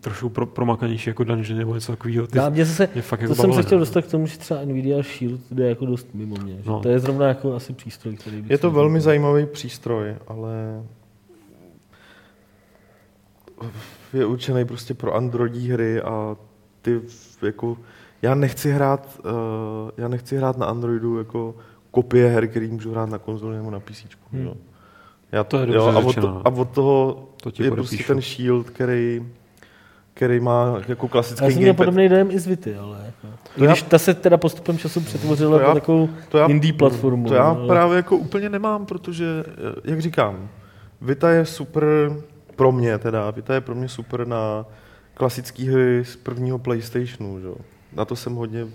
[0.00, 2.26] trošku pro, promakanější jako Dungeon nebo něco takového.
[2.26, 4.38] Ty, Já, mě zase, mě fakt to jako jsem se chtěl dostat k tomu, že
[4.38, 6.54] třeba Nvidia Shield jde jako dost mimo mě.
[6.54, 6.80] Že No.
[6.80, 10.82] To je zrovna jako asi přístroj, který Je to velmi zajímavý přístroj, ale
[14.12, 16.36] je určený prostě pro Androidí hry a
[16.82, 17.00] ty
[17.42, 17.76] jako,
[18.22, 19.30] já nechci hrát, uh,
[19.96, 21.54] já nechci hrát na Androidu jako
[21.90, 24.04] kopie her, který můžu hrát na konzoli nebo na PC.
[24.32, 24.50] Hmm.
[25.32, 27.88] Já To je dobře jo, a, od to, a od toho To ti je podepíšu.
[27.96, 29.26] prostě ten Shield, který,
[30.14, 33.36] který má jako klasický Já jsem měl podobný dojem i z Vity, ale jako.
[33.56, 36.38] To I já- když ta se teda postupem času přetvořila To já- na takovou to
[36.38, 37.28] já- indie platformu.
[37.28, 40.48] To já no, ale- právě jako úplně nemám, protože, eh, jak říkám,
[41.00, 41.84] Vita je super
[42.56, 44.66] pro mě teda, Vita je pro mě super na
[45.14, 47.46] klasické hry z prvního PlayStationu, že?
[47.46, 47.56] jo.
[47.92, 48.66] Na to jsem hodně,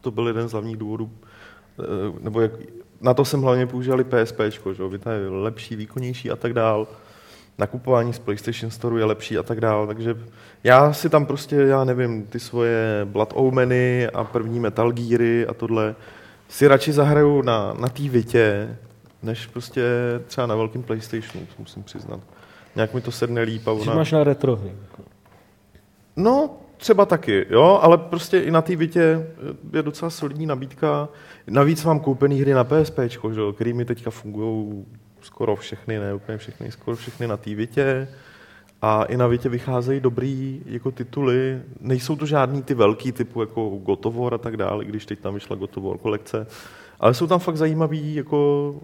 [0.00, 1.10] to byl jeden z hlavních důvodů,
[2.20, 2.52] nebo jak,
[3.00, 4.82] na to jsem hlavně používali PSP, že?
[4.82, 4.90] jo.
[5.10, 6.86] Je lepší, výkonnější a tak dál.
[7.58, 10.16] Nakupování z PlayStation Store je lepší a tak dál, takže
[10.64, 15.54] já si tam prostě, já nevím, ty svoje Blood Omeny a první Metal Geary a
[15.54, 15.94] tohle
[16.48, 18.76] si radši zahraju na, na té Vitě,
[19.22, 19.82] než prostě
[20.26, 22.20] třeba na velkém PlayStationu, to musím přiznat.
[22.74, 23.94] Nějak mi to sedne líp a ona...
[23.94, 24.72] máš na retro hry.
[24.82, 25.02] jako.
[26.16, 29.26] No, třeba taky, jo, ale prostě i na té Vitě
[29.72, 31.08] je docela solidní nabídka.
[31.46, 33.18] Navíc mám koupený hry na PSP, že,
[33.54, 34.84] který mi teďka fungují
[35.20, 38.08] skoro všechny, ne úplně všechny, skoro všechny na té Vitě.
[38.82, 41.62] A i na Vitě vycházejí dobrý jako tituly.
[41.80, 45.56] Nejsou to žádný ty velký typu jako War a tak dále, když teď tam vyšla
[45.76, 46.46] War kolekce.
[47.00, 48.74] Ale jsou tam fakt zajímavý jako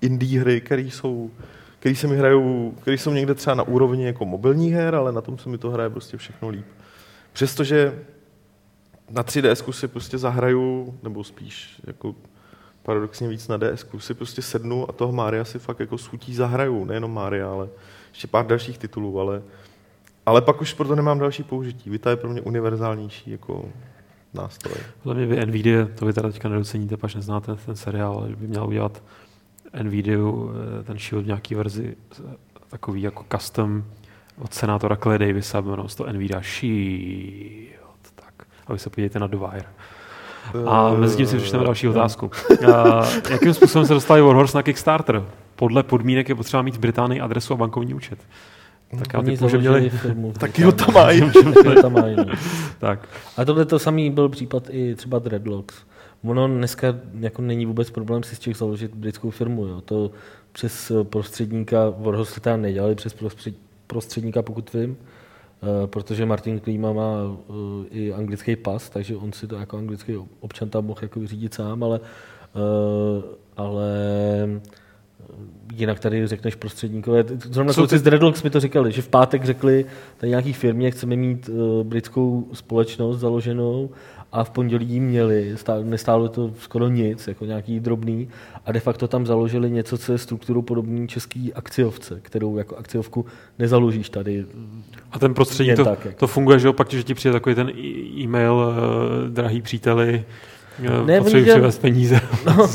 [0.00, 1.30] indie hry, které jsou
[1.82, 5.20] který se mi hrajou, který jsou někde třeba na úrovni jako mobilních her, ale na
[5.20, 6.66] tom se mi to hraje prostě všechno líp.
[7.32, 8.04] Přestože
[9.10, 12.14] na 3DS si prostě zahraju, nebo spíš jako
[12.82, 16.84] paradoxně víc na DS si prostě sednu a toho Mária si fakt jako schutí zahraju,
[16.84, 17.68] nejenom Mária, ale
[18.08, 19.42] ještě pár dalších titulů, ale,
[20.26, 21.90] ale pak už proto nemám další použití.
[21.90, 23.68] Vita je pro mě univerzálnější jako
[24.34, 24.76] nástroj.
[25.04, 28.66] Hlavně vy NVIDIA, to vy teda teďka nedoceníte, pač neznáte ten seriál, ale by měl
[28.66, 29.02] udělat
[29.82, 32.36] NVIDIA eh, ten Shield v nějaký verzi eh,
[32.68, 33.84] takový jako custom
[34.38, 38.12] od senátora Clay Davisa, jmenovalo se to NVIDIA Shield.
[38.14, 39.66] Tak, a vy se podívejte na The Wire.
[40.66, 42.30] A mezi tím si přečteme další otázku.
[42.74, 45.24] A, jakým způsobem se dostali Warhorse na Kickstarter?
[45.56, 48.18] Podle podmínek je potřeba mít v Británii adresu a bankovní účet.
[48.98, 49.90] Tak já Oni typu, že měli...
[49.90, 50.32] firmu.
[50.38, 51.22] Taky ho tam mají.
[51.82, 52.24] Tam mají, no.
[52.78, 55.74] Tak, A tohle to samý byl případ i třeba Dreadlocks.
[56.24, 59.66] Ono dneska jako není vůbec problém si z Čech založit britskou firmu.
[59.66, 59.80] Jo.
[59.80, 60.10] To
[60.52, 63.14] přes prostředníka, Warhorse teda nedělali přes
[63.92, 69.32] prostřed, prostředníka, pokud vím, eh, protože Martin Klíma má eh, i anglický pas, takže on
[69.32, 73.22] si to jako anglický občan tam mohl jako vyřídit sám, ale, eh,
[73.56, 73.90] ale
[75.82, 77.24] jinak tady řekneš prostředníkové.
[77.50, 79.86] Zrovna Jsou kluci ty- z Dreadlocks mi to říkali, že v pátek řekli
[80.18, 83.90] tady nějaký firmě, chceme mít uh, britskou společnost založenou
[84.32, 88.28] a v pondělí ji měli, stá, nestálo to skoro nic, jako nějaký drobný
[88.66, 93.26] a de facto tam založili něco, co je strukturou podobný český akciovce, kterou jako akciovku
[93.58, 94.46] nezaložíš tady.
[95.12, 96.16] a ten prostředí, Jen to, tak, jako.
[96.18, 100.24] to funguje, že jo, pak, že ti přijde takový ten e- e-mail, uh, drahý příteli,
[100.78, 102.20] Ne, potřebuji oni děl- přivést peníze.
[102.46, 102.68] No,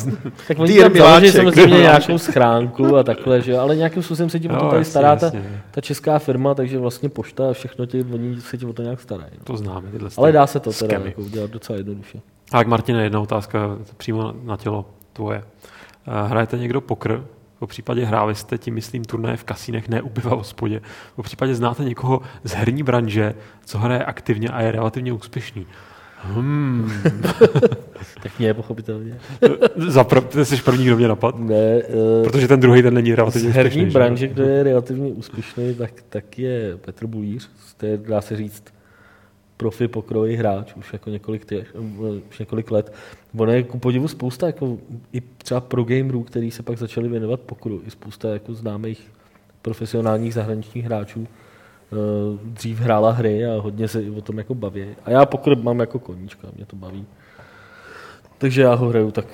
[0.48, 1.32] tak oni tam založili Miláček.
[1.36, 4.78] samozřejmě nějakou schránku a takhle, že jo, ale nějakým způsobem se ti o to tady
[4.78, 5.62] jasně, stará ta, jasně.
[5.72, 9.02] ta česká firma, takže vlastně pošta a všechno ti, oni se ti o to nějak
[9.02, 9.32] starají.
[9.38, 9.44] No.
[9.44, 11.06] To známe, tyhle Ale dá se to teda skemy.
[11.06, 12.20] jako udělat docela jednoduše.
[12.52, 13.60] Tak Martine, jedna otázka
[13.98, 15.44] přímo na tělo tvoje.
[16.08, 17.26] Eh, Hrajete někdo pokr?
[17.60, 20.82] Po případě hráli jste, tím myslím turnaje v kasínech, ne u piva v hospodě.
[21.16, 23.34] Po případě znáte někoho z herní branže,
[23.66, 25.66] co hraje aktivně a je relativně úspěšný.
[26.24, 26.92] Hmm.
[28.24, 29.20] Tak mě pochopitelně.
[29.76, 31.40] Za pr- ty jsi první, kdo mě napad.
[31.40, 33.92] Ne, uh, Protože ten druhý ten není z relativně herní úspěšný.
[33.92, 33.94] že?
[33.94, 38.64] branže, kdo je relativně úspěšný, tak, tak je Petr Bulíř, to je, dá se říct,
[39.58, 41.76] profi pokroji hráč už jako několik, těch,
[42.30, 42.94] už několik let.
[43.38, 44.78] Ono je ku podivu spousta jako
[45.14, 49.12] i třeba pro gamerů, který se pak začali věnovat pokru, i spousta jako známých
[49.62, 51.28] profesionálních zahraničních hráčů
[52.44, 54.86] dřív hrála hry a hodně se o tom jako baví.
[55.06, 57.06] A já pokr mám jako koníčka, mě to baví.
[58.38, 59.26] Takže já ho hraju tak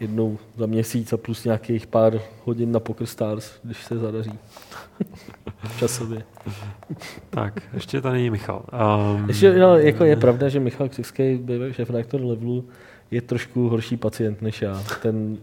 [0.00, 4.38] jednou za měsíc a plus nějakých pár hodin na Poker Stars, když se zadaří.
[5.78, 6.22] Časově.
[7.30, 8.64] Tak, ještě tady je Michal.
[9.16, 12.68] Um, Ještě no, jako je pravda, že Michal Křivský, bývalý šéf redaktor Levelu,
[13.10, 14.82] je trošku horší pacient než já.
[15.02, 15.38] Ten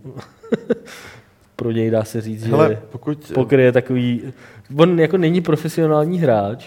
[1.57, 3.31] pro něj dá se říct, Hele, že pokud...
[3.33, 4.33] poker je takový...
[4.77, 6.65] On jako není profesionální hráč,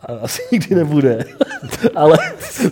[0.00, 1.24] a asi nikdy nebude,
[1.94, 2.18] ale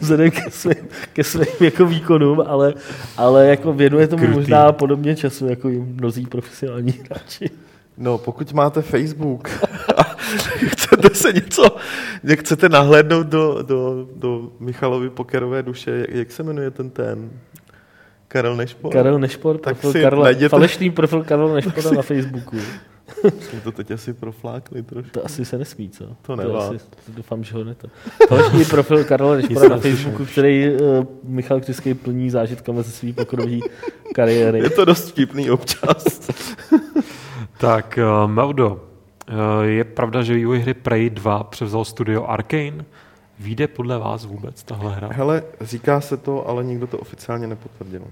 [0.00, 2.74] vzhledem ke svým, ke svým jako výkonům, ale,
[3.16, 4.38] ale jako věnuje tomu Krutý.
[4.38, 7.50] možná podobně času, jako i mnozí profesionální hráči.
[7.98, 9.48] No, pokud máte Facebook
[9.96, 10.02] a
[10.66, 11.76] chcete se něco,
[12.24, 17.30] jak chcete nahlédnout do, do, do Michalovy pokerové duše, jak, jak se jmenuje ten ten?
[18.34, 18.92] Karel Nešpor?
[18.92, 22.56] Karel Nešpor, Tak profil si Karla, najděte- falešný profil Karla Nešpora na Facebooku.
[23.40, 25.10] Jsme to teď asi proflákli trošku.
[25.10, 26.04] To asi se nesmí, co?
[26.22, 26.58] To nemá.
[26.58, 26.76] asi,
[27.08, 27.88] doufám, že ho ne to.
[28.28, 29.76] Falešný profil Karla Nešpora na.
[29.78, 30.78] Facebooku, který uh,
[31.24, 33.58] Michal Křiský plní zážitkama ze své pokrové
[34.14, 34.58] kariéry.
[34.58, 36.30] Je to dost vtipný občas.
[37.58, 38.68] Tak, uh, Meldo,
[39.28, 42.84] uh, je pravda, že vývoj hry Prey 2 převzal studio Arkane?
[43.38, 45.08] Výjde podle vás vůbec tahle hra?
[45.12, 48.02] Hele, říká se to, ale nikdo to oficiálně nepotvrdil.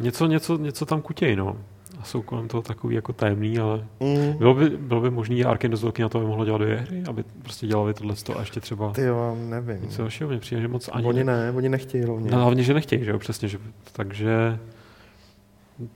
[0.00, 1.56] Něco, něco, něco tam kutěj, no.
[2.00, 4.32] A jsou kolem toho takový jako tajemný, ale Mm.
[4.38, 6.76] bylo by, bylo by možný, že Arkane dost velký na to, aby mohlo dělat dvě
[6.76, 9.82] hry, aby prostě dělali tohle a ještě třeba Ty jo, nevím.
[9.82, 10.28] něco dalšího.
[10.30, 12.30] Mně přijde, že moc ani Oni ne, oni nechtějí hlavně.
[12.30, 13.48] No, hlavně, že nechtějí, že jo, přesně.
[13.48, 13.58] Že,
[13.92, 14.58] takže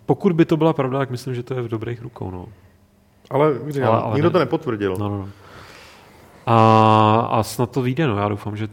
[0.06, 2.46] pokud by to byla pravda, tak myslím, že to je v dobrých rukou, no.
[3.30, 4.32] Ale, říkám, Ale- ale nikdo ne.
[4.32, 4.96] to nepotvrdil.
[4.98, 5.28] No, no, no.
[6.46, 8.16] A, a snad to vyjde, no.
[8.18, 8.68] Já doufám, že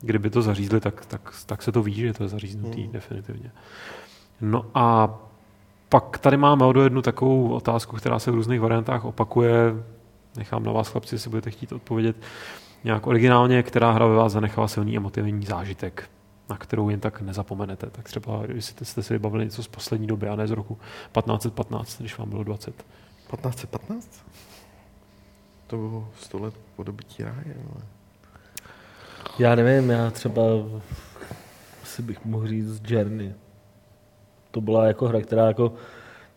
[0.00, 2.92] kdyby to zařízli, tak, tak, tak se to ví, že to je zaříznutý, Hmm.
[2.92, 3.50] definitivně.
[4.40, 5.14] No a
[5.88, 9.74] pak tady máme do jednu takovou otázku, která se v různých variantách opakuje.
[10.36, 12.16] Nechám na vás, chlapci, jestli budete chtít odpovědět
[12.84, 16.10] nějak originálně, která hra ve vás zanechala silný emotivní zážitek,
[16.50, 17.90] na kterou jen tak nezapomenete.
[17.90, 22.00] Tak třeba, jestli jste si vybavili něco z poslední doby, a ne z roku 1515,
[22.00, 22.74] když vám bylo 20.
[22.74, 24.24] 1515?
[25.66, 27.56] To bylo 100 let po dobytí ráje.
[27.74, 27.84] Ale.
[29.38, 30.42] Já nevím, já třeba
[31.82, 33.34] asi bych mohl říct Journey.
[34.54, 35.72] To byla jako hra, která jako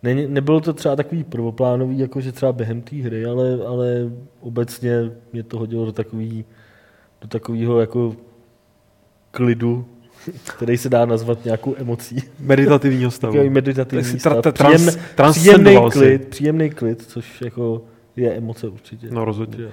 [0.04, 4.12] ne, nebylo to třeba takový prvoplánový, jako že třeba během té hry, ale, ale
[4.42, 6.46] obecně mě to hodilo do takový,
[7.22, 8.16] do takového jako
[9.32, 9.86] klidu,
[10.58, 12.24] který se dá nazvat nějakou emocí.
[12.40, 13.34] Meditativního stavu.
[13.34, 14.38] Takový meditativní stav.
[14.38, 17.82] tra- tra- Příjemný, klid, příjemný klid, což jako
[18.16, 19.08] je emoce určitě.
[19.12, 19.58] No rozhodně.
[19.58, 19.72] Že-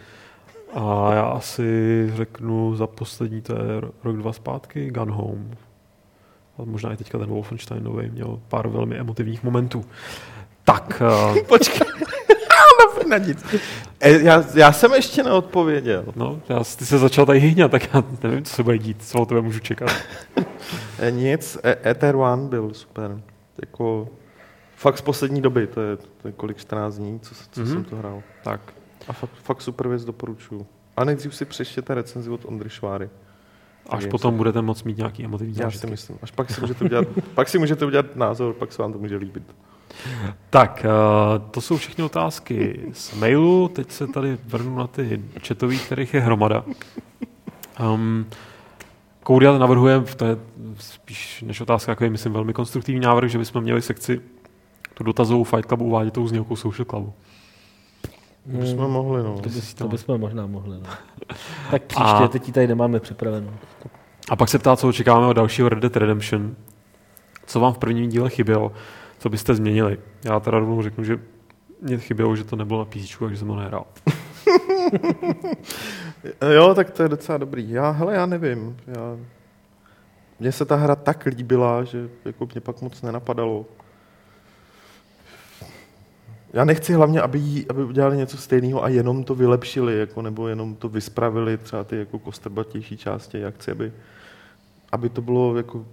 [0.73, 1.63] A já asi
[2.17, 5.51] řeknu za poslední, to je rok, dva zpátky, Gun Home.
[6.59, 9.85] A možná i teďka ten Wolfenstein nový měl pár velmi emotivních momentů.
[10.65, 11.03] Tak.
[11.33, 11.87] Uh, Počkej.
[13.09, 13.45] na nic.
[14.01, 16.05] E, já, já jsem ještě neodpověděl.
[16.17, 19.21] No, já, ty se začal tady hyhňat, tak já nevím, co se bude dít, co
[19.21, 19.91] o tebe můžu čekat.
[20.99, 23.21] E, nic, e, Ether One byl super.
[23.61, 24.09] Jako,
[24.77, 27.73] fakt z poslední doby, to je, to je kolik, 14 dní, co, co mm-hmm.
[27.73, 28.23] jsem to hrál.
[28.45, 28.61] Tak.
[29.09, 30.67] A fakt, fakt super věc doporučuju.
[30.97, 33.11] A nejdřív si přečtěte recenzi od Ondry Šváry.
[33.91, 36.19] Až potom budete moc mít nějaký emotivní Já si myslím.
[36.23, 39.17] Až pak si můžete udělat, pak si můžete udělat názor, pak se vám to může
[39.17, 39.43] líbit.
[40.51, 40.89] Tak, eh,
[41.51, 43.69] to jsou všechny otázky z mailu.
[43.69, 46.65] Teď se tady vrnu na ty četový, kterých je hromada.
[47.81, 48.27] Um,
[49.23, 50.37] Kouria navrhuje, to je
[50.79, 54.21] spíš než otázka, jako je, myslím, velmi konstruktivní návrh, že bychom měli sekci
[54.95, 57.13] tu dotazovou Fight Clubu uvádět tou znělkou Social Clubu.
[58.53, 59.39] To bychom mohli, no.
[59.39, 60.91] To, bys, to bychom možná mohli, no.
[61.71, 63.51] Tak příště, a, teď ji tady nemáme připravenou.
[64.31, 66.57] A pak se ptá, co očekáváme od dalšího Red Dead Redemption.
[67.47, 68.73] Co vám v prvním díle chybělo?
[69.19, 69.99] Co byste změnili?
[70.25, 71.21] Já teda rovnou řeknu, že
[71.83, 73.87] mě chybělo, že to nebylo na PC, takže jsem ho nehrál.
[76.55, 77.71] jo, tak to je docela dobrý.
[77.71, 78.77] Já, hele, já nevím.
[78.87, 79.17] Já...
[80.41, 83.67] Mně se ta hra tak líbila, že jako mě pak moc nenapadalo.
[86.53, 90.49] Já nechci hlavně, aby, jí, aby udělali něco stejného a jenom to vylepšili, jako, nebo
[90.49, 93.93] jenom to vyspravili, třeba ty jako kostrbatější části, jak chci, aby,
[94.95, 95.85] aby to bylo jako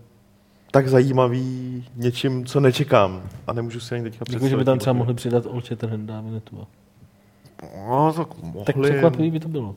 [0.71, 3.21] tak zajímavý něčím, co nečekám.
[3.47, 4.49] A nemůžu si ani teďka představit.
[4.49, 6.67] že by tam třeba mohli přidat Old Shatterhand Davinetu.
[7.87, 8.65] No, tak mohli.
[8.65, 9.75] Tak překvapivý by to bylo.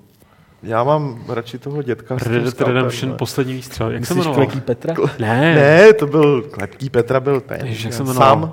[0.62, 2.16] Já mám radši toho dětka.
[2.27, 3.18] Red Dead Redemption ne?
[3.18, 3.91] poslední výstřel.
[3.91, 4.35] Jak se jmenoval?
[4.35, 4.95] Klepký Petra?
[5.18, 5.55] Ne.
[5.55, 7.66] Ne, to byl Klepký Petra, byl ten.
[7.66, 8.41] Jež, jak se jmenoval?
[8.41, 8.53] Sam.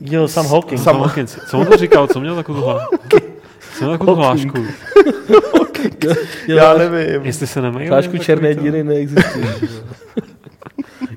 [0.00, 0.82] Jo, Sam Hawkins.
[0.82, 1.38] Sam Hawkins.
[1.50, 2.06] Co on to říkal?
[2.06, 2.96] Co měl takovou hlášku?
[3.78, 4.52] Co měl takovou hlášku?
[6.48, 7.26] Já nevím.
[7.26, 7.88] Jestli se nemýlím.
[7.88, 9.54] Hlášku černé díry neexistuje.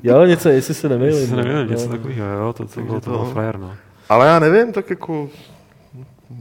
[0.04, 1.14] jo, něco, jestli se nemýlím.
[1.14, 3.76] Jestli se nemýlím, něco takového, jo, to, to, bylo, to bylo frajer, no.
[4.10, 5.30] Ale já nevím, tak jako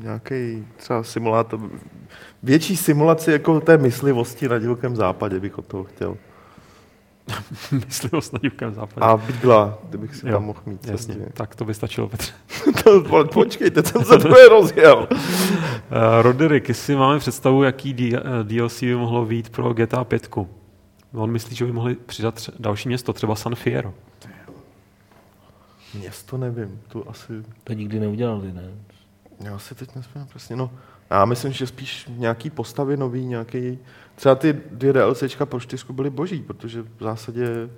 [0.02, 1.60] nějaký třeba simulátor,
[2.42, 6.16] větší simulaci jako té myslivosti na divokém západě bych od toho chtěl.
[7.72, 9.06] Myslivost na divokém západě.
[9.06, 10.86] A bydla, kdybych si jo, tam mohl mít.
[10.86, 11.30] Jasně, cestě.
[11.32, 12.32] tak to by stačilo, Petře.
[12.84, 15.08] to, počkejte, jsem se to rozjel.
[15.10, 15.18] uh,
[16.22, 17.94] Roderick, jestli máme představu, jaký
[18.42, 20.28] DLC by mohlo být pro GTA 5.
[21.14, 23.94] On myslí, že by mohli přidat další město, třeba San Fierro.
[25.94, 27.32] Město nevím, to asi...
[27.64, 28.70] To nikdy neudělali, ne?
[29.40, 30.70] Já si teď nespomínám přesně, no.
[31.10, 33.78] Já myslím, že spíš nějaký postavy nový, nějaký...
[34.14, 37.70] Třeba ty dvě DLCčka pro čtyřku byly boží, protože v zásadě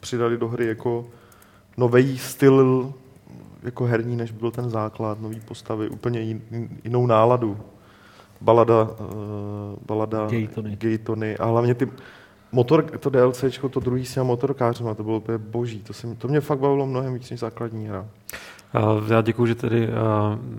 [0.00, 1.06] přidali do hry jako
[1.76, 2.92] nový styl
[3.62, 6.42] jako herní, než byl ten základ, nový postavy, úplně jin,
[6.84, 7.58] jinou náladu.
[8.40, 8.88] Balada, uh,
[9.86, 10.76] balada Gaytony.
[10.76, 11.88] Gaytony a hlavně ty
[12.52, 15.80] motor, to DLCčko, to druhý s těma motorkářema, to bylo úplně boží.
[15.80, 18.08] To, se, to mě fakt bavilo mnohem víc než základní hra.
[19.08, 19.94] Já děkuji, že tedy uh,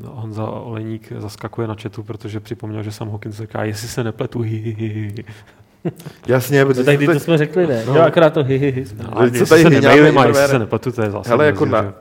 [0.06, 4.58] Honza Oleník zaskakuje na chatu, protože připomněl, že sam Hawkins říká, jestli se nepletu, hi,
[4.58, 5.26] hi, hi.
[6.28, 6.92] Jasně, protože...
[6.92, 7.84] No, tak to jsme řekli, ne?
[7.86, 7.96] No.
[7.96, 8.86] Jo, akorát to hi, hi, hi.
[8.98, 11.30] No, ale co tady se nemejlím a jestli se nepletu, to je zase.
[11.30, 11.94] Hele, jako na,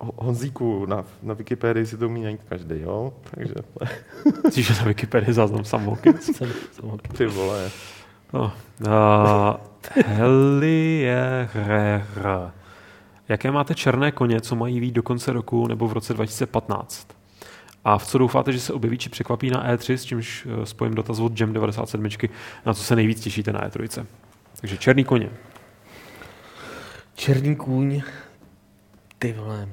[0.00, 3.12] Honzíku, na, na Wikipedii si to umí najít každý, jo?
[3.30, 3.54] Takže...
[4.50, 6.30] Cíže na Wikipedii záznam sam Hawkins.
[7.16, 7.70] Ty vole.
[8.32, 8.52] No,
[8.86, 9.54] uh,
[10.06, 11.48] Helier.
[13.28, 17.08] Jaké máte černé koně, co mají být do konce roku nebo v roce 2015?
[17.84, 20.94] A v co doufáte, že se objeví či překvapí na E3, s čímž eh, spojím
[20.94, 22.08] dotaz od Jam 97,
[22.66, 24.06] na co se nejvíc těšíte na E3?
[24.60, 25.30] Takže černý koně.
[27.14, 28.02] Černý kůň.
[29.18, 29.68] Ty vole.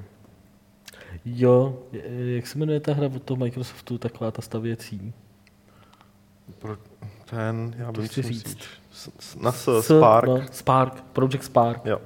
[1.26, 1.80] Jo,
[2.36, 5.14] jak se jmenuje ta hra od toho Microsoftu, taková ta stavěcí?
[6.60, 6.78] Pro
[7.26, 8.58] ten, já bych si říct.
[9.40, 10.28] Na S, Spark.
[10.28, 11.86] No, Spark, Project Spark.
[11.86, 12.02] Jo.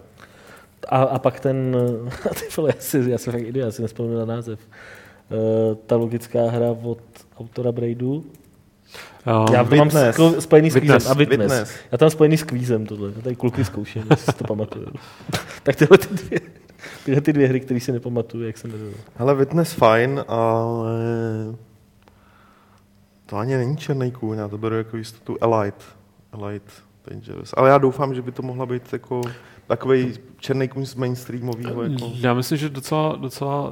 [0.87, 1.77] A, a pak ten,
[2.39, 4.59] ty vole, já si, já si fakt idiot, já si nespomínám na název.
[5.29, 6.99] Uh, ta logická hra od
[7.39, 8.13] autora Braidu.
[8.13, 10.75] Um, já to mám sklo, spojený s.
[10.75, 11.17] A Witness.
[11.17, 11.75] Witness.
[11.91, 13.11] Já tam spojený s kvízem tohle.
[13.15, 14.87] Já tady kluky zkouším, jestli si to pamatuju.
[15.63, 16.39] tak tyhle ty dvě,
[17.05, 18.93] tyhle ty dvě hry, které si nepamatuju, jak se jmenují.
[19.15, 20.99] Hele, Witness fajn, ale
[23.25, 25.85] to ani není černý kůň, já to beru jako jistotu Elite.
[26.31, 26.71] Elite
[27.07, 27.53] Dangerous.
[27.57, 29.21] Ale já doufám, že by to mohla být jako
[29.69, 31.83] takový černý kůň z mainstreamového.
[31.83, 32.11] Jako...
[32.15, 33.71] Já myslím, že docela, docela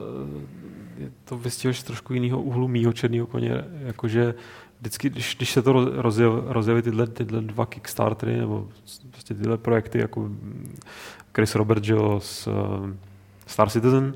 [1.05, 4.35] eh, to vystihuješ trošku jiného úhlu mýho černého koně, jakože
[4.79, 8.67] vždycky, když, když se to rozjev, rozjeví tyhle, tyhle dva Kickstartery nebo
[9.11, 10.29] prostě tyhle projekty, jako
[11.35, 12.53] Chris Robert Joe z uh,
[13.47, 14.13] Star Citizen,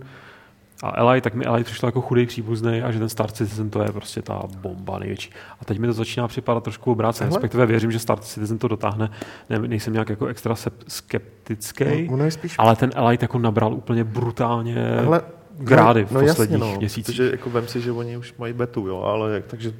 [0.83, 3.81] a Eli, tak mi Eli přišlo jako chudý příbuzný a že ten Star Citizen to
[3.81, 5.29] je prostě ta bomba největší.
[5.61, 9.09] A teď mi to začíná připadat trošku obráceně, respektive věřím, že Star Citizen to dotáhne.
[9.49, 10.55] Ne, nejsem nějak jako extra
[10.87, 12.55] skeptický, No, spíš...
[12.57, 15.21] ale ten Eli jako nabral úplně brutálně Hele,
[15.57, 17.05] grády v no, jasně, posledních no, měsících.
[17.15, 19.73] Protože jako vem si, že oni už mají betu, jo, ale jak, takže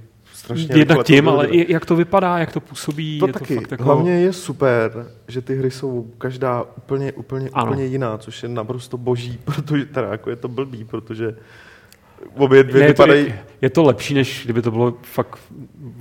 [0.44, 3.56] strašně Jednak tím, ale i jak to vypadá, jak to působí, To je taky.
[3.56, 3.84] to fakt jako...
[3.84, 4.92] Hlavně je super,
[5.28, 7.66] že ty hry jsou každá úplně, úplně, Ano.
[7.72, 11.36] úplně jiná, což je naprosto boží, protože teda jako je to blbý, protože
[12.38, 13.26] obě dvě ne, je, to, vypadají...
[13.26, 15.40] je, je to lepší, než kdyby to bylo fakt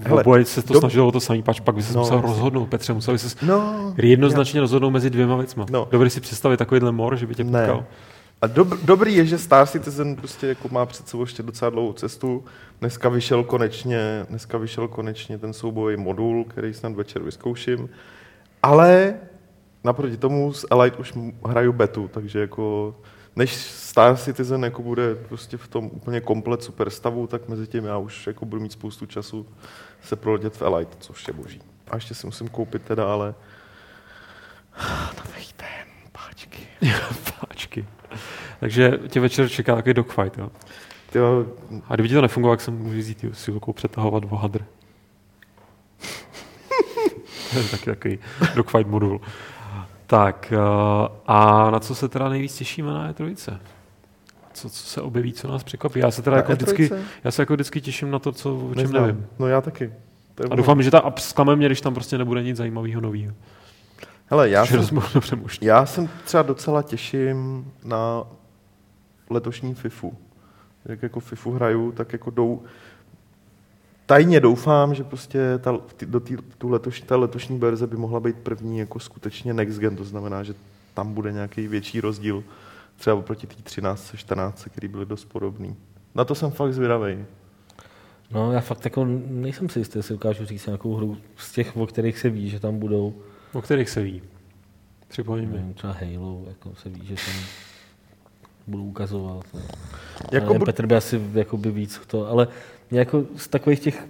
[0.02, 2.20] Hele, oboje se to dob- snažilo o to samý, pač pak by se No, musel
[2.20, 5.66] rozhodnout, Petře, museli se No, jednoznačně rozhodnout mezi dvěma věcma.
[5.70, 5.88] No.
[5.90, 7.68] Dobře si představit takovýhle mor, že by tě Ne.
[8.42, 11.92] A dob, dobrý je, že Star Citizen prostě jako má před sebou ještě docela dlouhou
[11.92, 12.44] cestu.
[12.80, 17.88] Dneska vyšel konečně, dneska vyšel konečně ten soubojový modul, který snad večer vyzkouším.
[18.62, 19.14] Ale
[19.84, 21.14] naproti tomu s Elite už
[21.46, 22.96] hraju betu, takže jako
[23.36, 27.84] než Star Citizen jako bude prostě v tom úplně komplet super stavu, tak mezi tím
[27.84, 29.46] já už jako budu mít spoustu času
[30.02, 31.62] se proletět v Elite, což je boží.
[31.90, 33.34] A ještě si musím koupit teda, ale
[35.16, 36.68] nový ten, páčky.
[37.40, 37.86] Páčky.
[38.60, 40.50] Takže tě večer čeká takový dogfight, jo.
[41.12, 41.46] Tyjo,
[41.88, 44.64] A kdyby ti to nefungovalo, tak se můžeš vzít si rukou přetahovat o hadr.
[47.70, 48.18] taky takový
[48.54, 49.20] dogfight modul.
[50.06, 50.58] Tak eh,
[51.26, 53.58] a na co se teda nejvíc těšíme na E3?
[54.52, 56.00] Co, co se objeví, co nás překvapí?
[56.00, 56.98] Já se teda Na jako vždycky, E3?
[57.24, 59.06] já se jako vždycky těším na to, co, o čem Neznám.
[59.06, 59.26] nevím.
[59.38, 59.92] No já taky.
[60.34, 63.00] To je A doufám, že ta a zklame mě, když tam prostě nebude nic zajímavého
[63.00, 63.34] nového.
[64.26, 64.86] Hele, já jsem,
[65.20, 68.22] jsem já jsem třeba docela těším na
[69.30, 70.14] letošní FIFU.
[70.84, 72.62] Jak jako FIFU hraju, tak jako jdou...
[74.06, 78.20] Tajně doufám, že prostě ta, ty, do tý, tu letoš, ta letošní verze by mohla
[78.20, 80.54] být první jako skutečně next gen, to znamená, že
[80.94, 82.44] tam bude nějaký větší rozdíl
[82.96, 85.76] třeba oproti té 13, 14, který byly dost podobný.
[86.14, 87.24] Na to jsem fakt zvědavý.
[88.30, 91.86] No, já fakt jako nejsem si jistý, jestli ukážu říct nějakou hru z těch, o
[91.86, 93.14] kterých se ví, že tam budou.
[93.52, 94.22] O kterých se ví.
[95.08, 95.74] Připomeň mi.
[95.74, 97.34] Třeba Halo, jako se ví, že tam
[98.66, 99.44] budou ukazovat.
[99.54, 99.60] No.
[99.60, 102.48] Jako Jako bu- Petr by asi jako by víc to, ale
[102.90, 104.06] jako z takových těch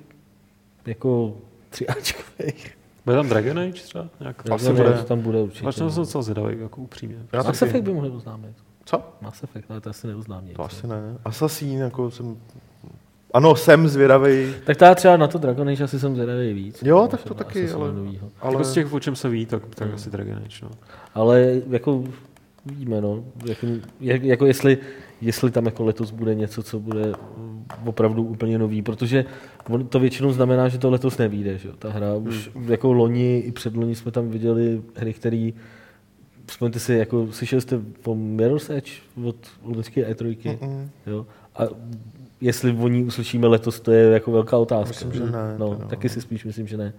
[0.86, 1.36] jako
[1.70, 2.76] třiáčkových.
[3.04, 4.06] Bude tam Dragon Age třeba?
[4.20, 4.50] Nějak?
[4.50, 4.94] Asi Dragon bude.
[4.94, 5.62] Age tam bude určitě.
[5.62, 7.16] Vlastně jsem docela zvědavý, jako upřímně.
[7.32, 7.62] Já Mass.
[7.62, 8.54] Effect by mohli oznámit.
[8.84, 9.02] Co?
[9.20, 10.50] Mass Effect, ale to asi neoznámí.
[10.54, 11.00] To asi ne.
[11.24, 12.36] Assassin, jako jsem...
[13.34, 16.82] Ano, jsem zvědavý, Tak ta třeba na to Dragon Age asi jsem zvědavý víc.
[16.82, 18.28] Jo, než tak to taky, ale- novýho.
[18.40, 18.52] ale...
[18.52, 20.70] Jako z těch, o čem se ví, tak, tak asi Dragon Age, no.
[21.14, 22.04] Ale jako
[22.66, 23.66] vidíme, no, jako,
[24.00, 24.78] jak, jako jestli,
[25.20, 27.12] jestli tam jako letos bude něco, co bude
[27.84, 29.24] opravdu úplně nový, protože
[29.70, 32.14] on- to většinou znamená, že to letos nevíde, že jo, ta hra.
[32.14, 32.72] Už Hmm.
[32.72, 35.50] jako loni i předloni jsme tam viděli hry, které
[36.46, 38.92] Vzpomeňte si, jako slyšeli jste o Mirror's Edge
[39.24, 40.88] od loňské E3, Mm-mm.
[41.06, 41.26] jo?
[41.56, 41.62] A
[42.40, 44.88] jestli o ní uslyšíme letos, to je jako velká otázka.
[45.06, 45.86] Myslím, že ne, No, teda.
[45.88, 46.92] taky si spíš myslím, že ne.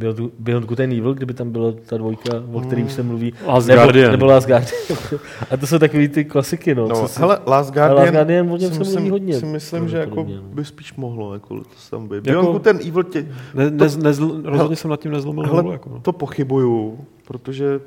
[0.00, 3.32] Beyond, Beyond Good and Evil, kdyby tam byla ta dvojka, o který už se mluví.
[3.46, 4.10] Last nebo, Guardian.
[4.12, 4.72] Nebo Last Guardian.
[5.50, 6.88] A to jsou takový ty klasiky, no.
[6.88, 9.34] No, co si- hele, Last Guardian, Last Guardian, o něm si se myslím, mluví hodně,
[9.40, 10.42] si myslím že jako no.
[10.42, 12.26] by spíš mohlo jako letos tam být.
[12.26, 15.72] Jako- Jako, ten Evil tě, Ne, ne, nezl, rozhodně jsem nad tím nezlomil hele, hůl,
[15.72, 16.00] jako, no.
[16.00, 17.80] to pochybuju, protože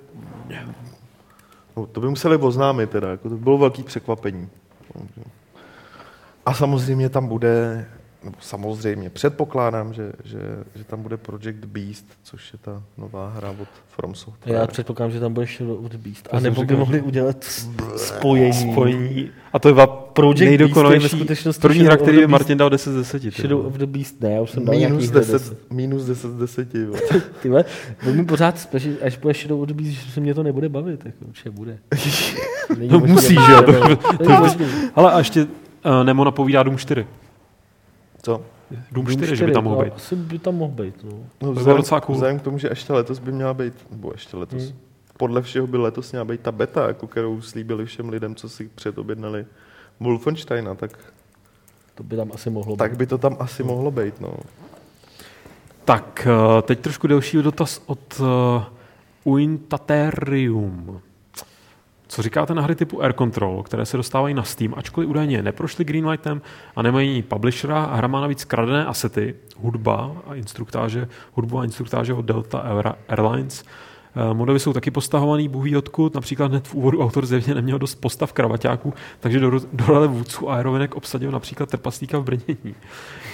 [1.77, 4.47] no, to by museli oznámit teda, jako to by bylo velký překvapení.
[6.45, 7.85] A samozřejmě tam bude,
[8.23, 10.39] nebo samozřejmě, předpokládám, že, že,
[10.75, 14.55] že tam bude Project Beast, což je ta nová hra od From Software.
[14.55, 16.29] Já předpokládám, že tam bude Shadow of the Beast.
[16.29, 17.43] To A nebo by mohli udělat
[17.95, 18.71] spojení.
[18.71, 19.29] Spojení.
[19.53, 22.31] A to je va Project Beast nejdokonalejší skutečnosti první hra, který by Beast.
[22.31, 23.21] Martin dal 10 z 10.
[23.21, 25.71] ty Shadow of the Beast, ne, já už jsem dal minus hry 10, 10.
[25.71, 26.75] minus 10 z 10.
[26.75, 26.93] jo.
[27.41, 27.65] Ty vole,
[28.11, 31.05] mi pořád spíš, až bude Shadow of the Beast, že se mě to nebude bavit,
[31.05, 31.77] jako určitě bude.
[32.77, 33.97] Není To možný, musí, že jo.
[34.95, 37.07] Ale a ještě uh, Nemo napovídá Dům 4.
[38.23, 38.41] Co?
[38.91, 39.93] Dům 4, že by tam mohl no, být.
[39.95, 41.11] Asi by tam mohl být, no.
[41.41, 42.15] No, vzhledem, docela cool.
[42.15, 44.77] vzhledem k tomu, že ještě letos by měla být, nebo ještě letos, Hmm.
[45.17, 48.69] podle všeho by letos měla být ta beta, jako kterou slíbili všem lidem, co si
[48.75, 49.45] předobjednali
[49.99, 50.91] Wolfensteina, tak,
[51.95, 52.97] To by tam asi mohlo tak být.
[52.97, 54.21] by to tam asi mohlo být.
[54.21, 54.33] No.
[55.85, 58.63] Tak, eh, teď trošku delší dotaz od uh,
[59.23, 61.01] Uintaterium.
[62.13, 65.85] Co říkáte na hry typu Air Control, které se dostávají na Steam, ačkoliv údajně neprošly
[65.85, 66.41] Greenlightem
[66.75, 72.13] a nemají publishera a hra má navíc kradené asety, hudba a instruktáže, hudbu a instruktáže
[72.13, 73.63] od Delta Air- Airlines.
[74.15, 77.95] Eh, Modely jsou taky postahovaný, bůh odkud, například hned v úvodu autor zjevně neměl dost
[77.95, 82.75] postav kravaťáků, takže do, do role vůdců aerovinek obsadil například trpaslíka v brnění.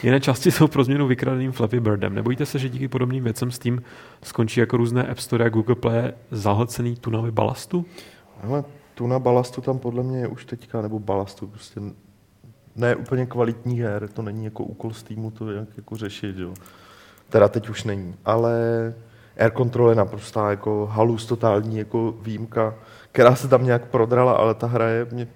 [0.03, 2.15] Jiné části jsou pro změnu vykradeným Flappy Birdem.
[2.15, 3.79] Nebojíte se, že díky podobným věcem Steam
[4.23, 7.85] skončí jako různé App Store a Google Play zahlcený tunavy balastu?
[8.43, 8.63] Ale
[8.95, 11.81] tu na balastu tam podle mě je už teďka, nebo balastu, prostě
[12.75, 16.53] ne úplně kvalitních her, to není jako úkol z týmu to jak jako řešit, jo.
[17.29, 18.53] Teda teď už není, ale
[19.37, 22.75] Air Control je naprostá jako halus, totální jako výjimka,
[23.11, 25.27] která se tam nějak prodrala, ale ta hra je, mě,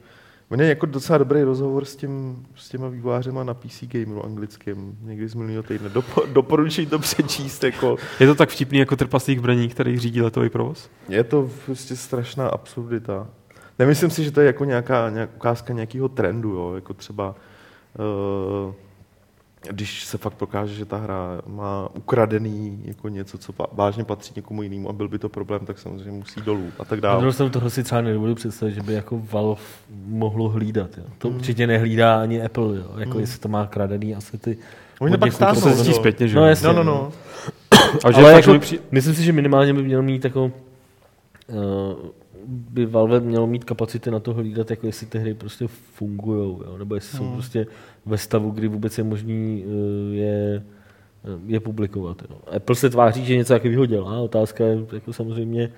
[0.57, 5.27] mě jako docela dobrý rozhovor s, tím, s těma vývojářema na PC Gameru anglickým, někdy
[5.27, 5.89] z minulého týdne.
[5.89, 7.63] Dopo, doporučuji to přečíst.
[7.63, 7.97] Jako.
[8.19, 10.89] Je to tak vtipný jako trpaslík braní, který řídí letový provoz?
[11.09, 13.27] Je to prostě strašná absurdita.
[13.79, 16.71] Nemyslím si, že to je jako nějaká, nějaká ukázka nějakého trendu, jo?
[16.75, 17.35] jako třeba
[18.67, 18.73] uh,
[19.71, 24.63] když se fakt prokáže, že ta hra má ukradený jako něco, co vážně patří někomu
[24.63, 27.33] jinému a byl by to problém, tak samozřejmě musí dolů a tak dále.
[27.39, 29.61] Na toho si třeba nebudu představit, že by jako Valve
[30.05, 30.97] mohlo hlídat.
[30.97, 31.03] Jo.
[31.17, 31.37] To hmm.
[31.37, 32.91] určitě nehlídá ani Apple, jo.
[32.97, 33.19] jako hmm.
[33.19, 34.57] jestli to má kradený ty
[34.99, 36.35] Oni to pak se zjistí zpětně, že?
[36.35, 37.11] No, jasně, no, no, no.
[38.03, 38.79] Ale, Ale jako, při...
[38.91, 40.51] myslím si, že minimálně by měl mít jako uh,
[42.47, 46.95] by Valve mělo mít kapacity na to hlídat, jako jestli ty hry prostě fungují, nebo
[46.95, 47.27] jestli hmm.
[47.27, 47.67] jsou prostě
[48.05, 50.63] ve stavu, kdy vůbec je možný uh, je,
[51.25, 52.21] eh, je publikovat.
[52.29, 52.37] Jo.
[52.55, 54.19] Apple se tváří, že něco takového dělá.
[54.21, 55.71] Otázka je jako samozřejmě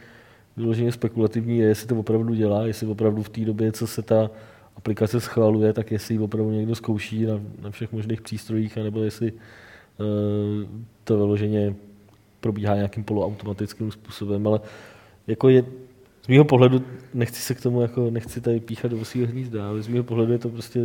[0.58, 4.30] vyloženě spekulativní, je, jestli to opravdu dělá, jestli opravdu v té době, co se ta
[4.76, 9.32] aplikace schvaluje, tak jestli ji opravdu někdo zkouší na, na všech možných přístrojích, anebo jestli
[9.32, 9.38] uh,
[11.04, 11.76] to vyloženě
[12.40, 14.60] probíhá nějakým poloautomatickým způsobem, ale
[15.28, 15.64] jako je,
[16.26, 16.82] z mého pohledu,
[17.14, 20.32] nechci se k tomu, jako, nechci tady píchat do svého hnízda, ale z mého pohledu
[20.32, 20.84] je to prostě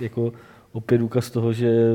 [0.00, 0.32] jako
[0.72, 1.94] opět důkaz toho, že,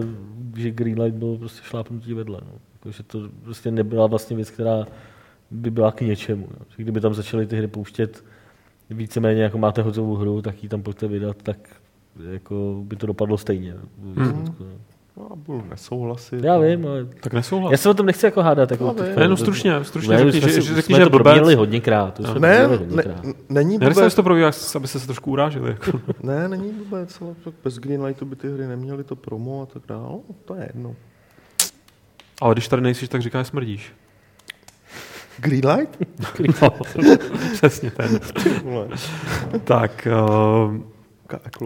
[0.55, 2.39] že Greenlight byl prostě šlápnutí vedle.
[2.45, 2.51] No.
[2.73, 4.85] Jako, že to prostě nebyla vlastně věc, která
[5.51, 6.47] by byla k něčemu.
[6.59, 6.65] No.
[6.77, 8.23] Kdyby tam začaly ty hry pouštět
[8.89, 11.57] víceméně jako máte hotovou hru, tak ji tam pojďte vydat, tak
[12.31, 13.73] jako by to dopadlo stejně.
[13.73, 14.55] Mm-hmm.
[14.59, 14.67] No,
[15.35, 16.43] budu nesouhlasit.
[16.43, 17.05] Já vím, ale...
[17.05, 17.71] Tak nesouhlas.
[17.71, 18.71] Já se o tom nechci jako hádat.
[18.71, 22.13] Jako no, ne, jenom stručně, stručně ne, řekni, že, že, řekni, že to probírali hodněkrát.
[22.13, 22.39] To no.
[22.39, 23.23] ne, hodněkrát.
[23.23, 23.97] ne, není vůbec...
[23.97, 25.69] Nechci to probírat, aby se trošku urážili.
[25.69, 25.99] Jako.
[26.23, 30.03] ne, není vůbec, ale bez Greenlightu by ty hry neměly to promo a tak dále.
[30.03, 30.95] No, to je jedno.
[32.41, 33.93] Ale když tady nejsi, tak říkáš smrdíš.
[35.37, 35.97] Greenlight?
[37.53, 38.19] Přesně ten.
[39.63, 40.07] tak,
[40.67, 40.96] uh,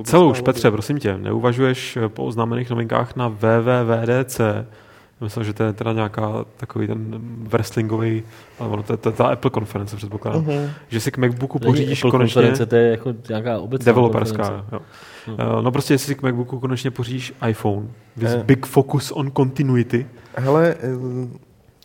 [0.03, 4.41] Celou už, Petře, prosím tě, neuvažuješ eh, po oznámených novinkách na WWDC?
[5.21, 8.23] Myslím, že to je teda nějaká takový ten wrestlingový,
[8.59, 10.69] ale ono to je, to je ta Apple konference předpokládám, uh-huh.
[10.89, 12.33] že si k MacBooku pořídíš Apple konečně...
[12.33, 14.79] konference, to je jako nějaká obecná Developerská, jo.
[15.27, 15.61] Uh-huh.
[15.63, 17.87] No prostě, jestli si k MacBooku konečně pořídíš iPhone,
[18.17, 18.43] with uh.
[18.43, 20.07] big focus on continuity.
[20.35, 20.75] Hele,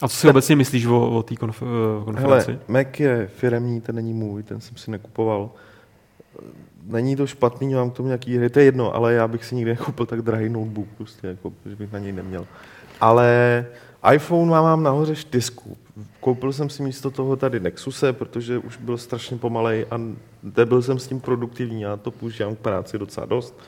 [0.02, 0.30] a co si ten...
[0.30, 2.58] obecně myslíš o, o té konf- konferenci?
[2.68, 5.50] Hele, Mac je firemní, ten není můj, ten jsem si nekupoval
[6.86, 9.54] není to špatný, mám k tomu nějaký hry, to je jedno, ale já bych si
[9.54, 12.46] nikdy nekoupil tak drahý notebook, prostě, jako, že bych na něj neměl.
[13.00, 13.66] Ale
[14.12, 15.76] iPhone mám, mám nahoře čtyřku.
[16.20, 20.00] Koupil jsem si místo toho tady Nexuse, protože už byl strašně pomalej a
[20.56, 23.60] nebyl jsem s tím produktivní, já to používám k práci docela dost.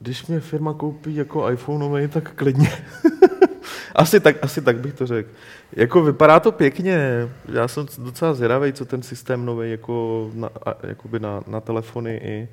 [0.00, 2.68] Když mě firma koupí jako iPhone tak klidně.
[3.94, 5.28] asi, tak, asi tak bych to řekl.
[5.72, 7.28] Jako vypadá to pěkně.
[7.52, 10.50] Já jsem docela zvědavý, co ten systém nový jako na,
[10.82, 12.48] jakoby na, na telefony i,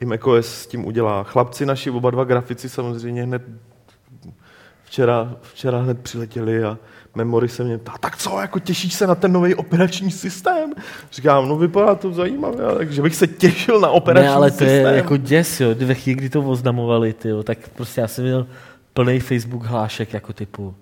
[0.00, 1.22] i macOS s tím udělá.
[1.22, 3.42] Chlapci naši, oba dva grafici samozřejmě hned
[4.84, 6.78] včera, včera hned přiletěli a
[7.14, 10.72] Memory se mě ptá, tak co, jako těšíš se na ten nový operační systém?
[11.12, 14.32] Říkám, no vypadá to zajímavě, takže bych se těšil na operační systém.
[14.32, 14.86] Ne, ale to systém.
[14.86, 15.74] je jako děs, jo.
[15.74, 18.46] Ve chvíli, kdy to oznamovali, tyjo, tak prostě já jsem měl
[18.94, 20.74] plný Facebook hlášek jako typu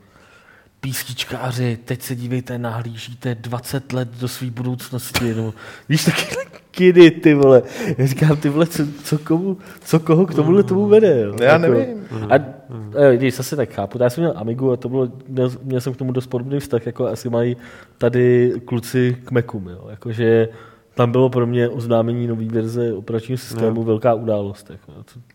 [0.81, 5.35] písničkáři, teď se dívejte, nahlížíte 20 let do své budoucnosti.
[5.35, 5.55] No.
[5.89, 6.27] Víš, taky
[6.71, 7.63] kidy, ty vole.
[7.99, 11.21] Já říkám, ty vole, co, co, komu, co koho k tomuhle tomu vede?
[11.21, 11.37] Jo?
[11.41, 12.07] Já jako, nevím.
[12.31, 15.81] A, a když zase tak chápu, já jsem měl Amigu a to bylo, měl, měl
[15.81, 17.57] jsem k tomu dost podobný vztah, jako asi mají
[17.99, 19.87] tady kluci k Macům, jo.
[19.91, 20.49] Jakože
[20.95, 23.83] tam bylo pro mě oznámení nový verze operačního systému no.
[23.83, 24.71] velká událost.
[24.71, 24.93] Jako.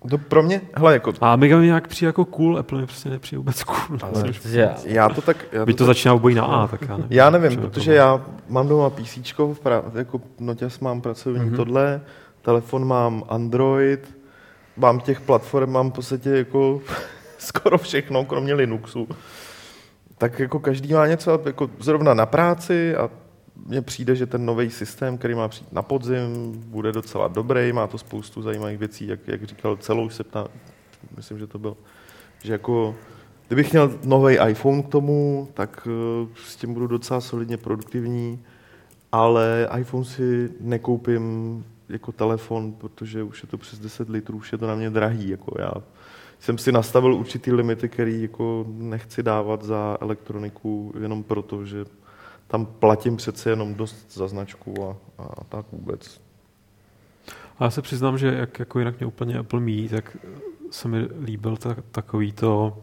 [0.09, 1.13] To pro mě, hele, jako...
[1.21, 3.97] A Amiga mi nějak přijde jako cool, Apple mi prostě nepřijde vůbec cool.
[4.01, 5.45] Ale, já, já, to tak...
[5.51, 7.07] Já to, to tak, začíná obojí na A, tak já nevím.
[7.09, 9.19] Já nevím, protože já mám doma PC,
[9.63, 11.55] pra, jako Noťas mám pracovní mm-hmm.
[11.55, 12.01] tohle,
[12.41, 14.17] telefon mám Android,
[14.77, 16.81] mám těch platform, mám v podstatě jako
[17.37, 19.07] skoro všechno, kromě Linuxu.
[20.17, 23.09] Tak jako každý má něco, jako zrovna na práci a
[23.65, 27.87] mně přijde, že ten nový systém, který má přijít na podzim, bude docela dobrý, má
[27.87, 30.47] to spoustu zajímavých věcí, jak, jak říkal celou se ptá,
[31.17, 31.77] myslím, že to byl,
[32.43, 32.95] že jako,
[33.47, 38.43] kdybych měl nový iPhone k tomu, tak uh, s tím budu docela solidně produktivní,
[39.11, 44.57] ale iPhone si nekoupím jako telefon, protože už je to přes 10 litrů, už je
[44.57, 45.29] to na mě drahý.
[45.29, 45.71] Jako já
[46.39, 51.85] jsem si nastavil určitý limity, který jako nechci dávat za elektroniku jenom proto, že
[52.47, 56.21] tam platím přece jenom dost za značku a, a tak vůbec.
[57.59, 60.17] A já se přiznám, že jak jako jinak mě úplně Apple míjí, tak
[60.71, 62.77] se mi líbil ta, takový to,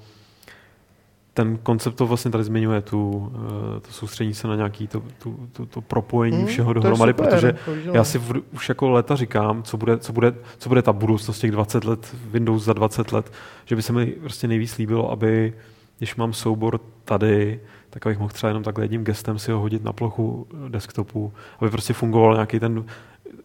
[1.34, 3.32] ten koncept to vlastně tady zmiňuje, tu,
[3.76, 7.12] eh, to soustředí se na nějaký to, tu, tu, to propojení Hmm, všeho to dohromady,
[7.12, 10.34] super, protože to víš, já si v, už jako leta říkám, co bude, co, bude,
[10.58, 13.32] co bude ta budoucnost těch 20 let, Windows za 20 let,
[13.64, 15.54] že by se mi prostě nejvíc líbilo, aby
[15.98, 17.60] když mám soubor tady,
[17.92, 21.70] tak abych mohl třeba jenom takhle jedním gestem si ho hodit na plochu desktopu, aby
[21.70, 22.84] prostě fungoval nějaký ten,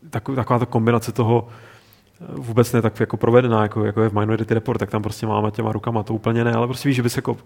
[0.10, 1.48] taková ta kombinace toho,
[2.30, 5.52] vůbec ne tak jako provedená, jako, jako je v Minority Report, tak tam prostě máme
[5.52, 7.38] těma rukama, to úplně ne, ale prostě víš, že bys jako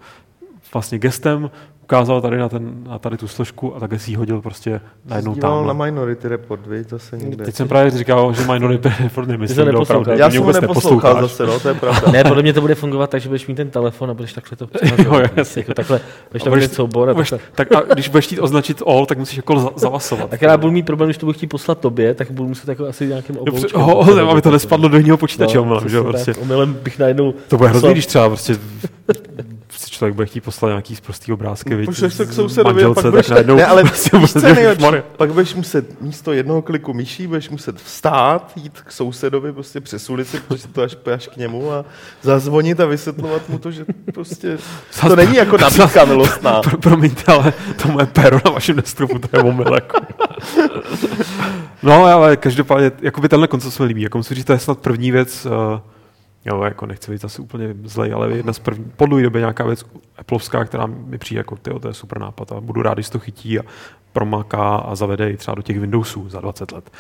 [0.74, 1.50] vlastně gestem
[1.84, 5.34] ukázal tady na, ten, na tady tu složku a takhle si ji hodil prostě najednou
[5.34, 5.78] Díval tam.
[5.78, 7.46] na Minority Report, víš, zase někde.
[7.46, 10.12] Teď jsem právě říkal, že Minority Report nemyslím, to opravdu.
[10.12, 12.12] Já jsem ho vůbec neposlouchal zase, no, to je pravda.
[12.12, 14.58] Ne, podle mě to bude fungovat tak, že budeš mít ten telefon a budeš takhle
[14.58, 14.68] to
[15.04, 15.60] Jo, jasně.
[15.60, 16.00] jako takhle,
[16.32, 17.40] budeš tam budeš- soubor a budeš-.
[17.56, 20.30] Tak a když budeš chtít označit all, tak musíš jako za- zavasovat.
[20.30, 22.86] Tak já budu mít problém, když to budu chtít poslat tobě, tak budu muset jako
[22.88, 23.82] asi nějakým obloučkem.
[23.82, 26.34] ho, aby to nespadlo do jiného počítače, No, omylem, že prostě.
[26.34, 26.44] tak.
[26.44, 27.34] Omylem bych najednou...
[27.48, 28.56] To bude hrozný, když třeba prostě
[29.82, 32.84] si člověk bude chtít poslat nějaký z prostý obrázky, viď, Pošleš to k z sousedovi
[32.84, 33.26] a pak budeš...
[33.26, 34.86] tak najednou Ne, ale prostě víš, budeš- nejlepší?
[35.18, 40.10] Pak budeš muset místo jednoho kliku myší, budeš muset vstát, jít k sousedovi prostě přes
[40.10, 41.86] ulici, protože to až, až k němu a
[42.22, 44.58] zazvonit a vysvětlovat mu to, že prostě
[45.02, 46.62] to Zas- není jako nabídka milostná.
[46.62, 49.74] Pro, promiňte, ale to moje péro na vašem desktopu, to je omyl.
[49.76, 49.98] Jako.
[51.84, 54.02] No, ale každopádně, jakoby tenhle koncept se mi líbí.
[54.02, 55.80] Jako musím říct, to je snad první věc, uh,
[56.46, 59.64] jo, jako nechci být zase úplně zlej, ale jedna z první, po dlouhé době nějaká
[59.66, 59.86] věc
[60.18, 63.20] Appleovská, která mi přijde jako, tyjo, to je super nápad a budu rád, když to
[63.20, 63.64] chytí a
[64.14, 66.92] promaká a zavede i třeba do těch Windowsů za 20 let.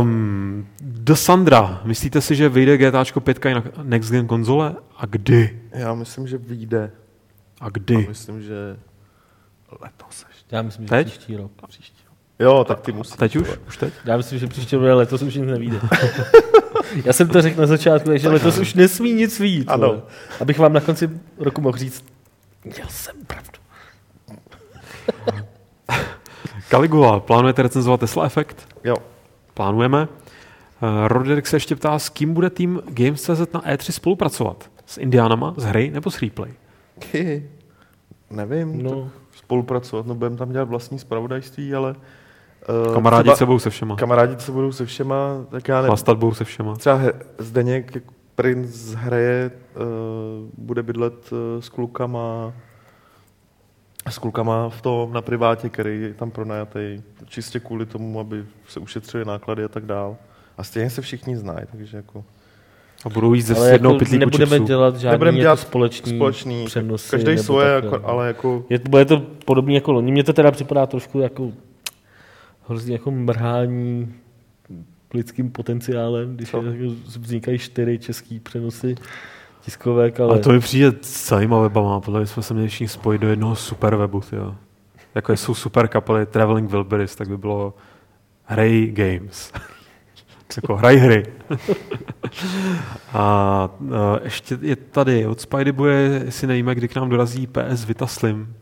[0.00, 4.74] Um, do Sandra, myslíte si, že vyjde GTAčko 5 na Next Gen konzole?
[4.96, 5.60] A kdy?
[5.72, 6.90] Já myslím, že vyjde.
[7.60, 8.06] A A kdy?
[8.08, 8.76] myslím, že
[9.80, 10.56] letos ještě.
[10.56, 11.06] Já myslím, že Teď?
[11.06, 11.50] příští rok.
[11.68, 11.96] Příští.
[12.38, 13.12] Jo, tak ty musíš.
[13.14, 13.48] A teď už?
[13.68, 13.92] Už teď?
[14.04, 15.80] Já myslím, že příští rok letos už nic nevíde.
[17.04, 19.68] Já jsem to řekl na začátku, takže letos už nesmí nic vít.
[19.70, 20.02] Ano.
[20.40, 22.04] Abych vám na konci roku mohl říct,
[22.64, 23.58] měl jsem pravdu.
[26.70, 28.56] Caligula, plánujete recenzovat Tesla Effect?
[28.84, 28.96] Jo.
[29.54, 30.08] Plánujeme.
[30.82, 34.70] Uh, Roderick se ještě ptá, s kým bude tým Games.cz na E3 spolupracovat?
[34.86, 36.50] S Indiánama, s hry nebo s Replay?
[38.30, 38.90] Nevím, no.
[38.90, 41.94] No, spolupracovat, no budeme tam dělat vlastní zpravodajství, ale...
[42.86, 43.96] Uh, Kamarádi se budou se všema.
[43.96, 45.88] Kamarádi se budou se všema, tak já nevím.
[45.88, 46.76] Chlastat budou se všema.
[46.76, 48.04] Třeba he, Zdeněk, jak
[48.34, 49.82] princ hraje, uh,
[50.58, 52.52] bude bydlet uh, s klukama
[54.08, 58.80] s klukama v tom na privátě, který je tam pronajatý, čistě kvůli tomu, aby se
[58.80, 60.16] ušetřili náklady a tak dál.
[60.58, 62.24] A stejně se všichni znají, takže jako
[63.06, 64.66] A budou jíst ze ale jednoho jako pytlíku nebudeme chipsů.
[64.66, 67.10] dělat žádný Nebudeme jako dělat společný, společný, přenosy.
[67.10, 68.08] každý svoje, jako, no.
[68.08, 70.12] ale jako Je, bude to podobně jako loni.
[70.12, 71.52] Mně to teda připadá trošku jako
[72.68, 74.14] hrozně jako mrhání
[75.14, 76.62] lidským potenciálem, když Co?
[76.62, 78.94] jako vznikají čtyři český přenosy
[79.60, 82.00] tiskovek, ale, Ale to mi přijde zajímavé, Bama.
[82.00, 84.54] Podle mě jsme se měli všichni spojit do jednoho super webu, tyjo.
[85.14, 87.74] Jako jsou super kapely Traveling Wilburys, tak by bylo
[88.44, 89.52] Hrej Games.
[90.56, 91.26] jako hraj hry.
[93.12, 93.68] a, a
[94.24, 98.54] ještě je tady od Spidey Boye, jestli nevíme, kdy k nám dorazí PS Vita Slim.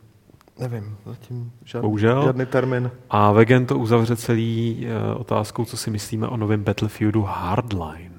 [0.58, 2.24] Nevím, zatím žádný, Bohužel.
[2.24, 2.90] žádný termín.
[3.10, 8.14] A Vegan to uzavře celý uh, otázkou, co si myslíme o novém Battlefieldu Hardline.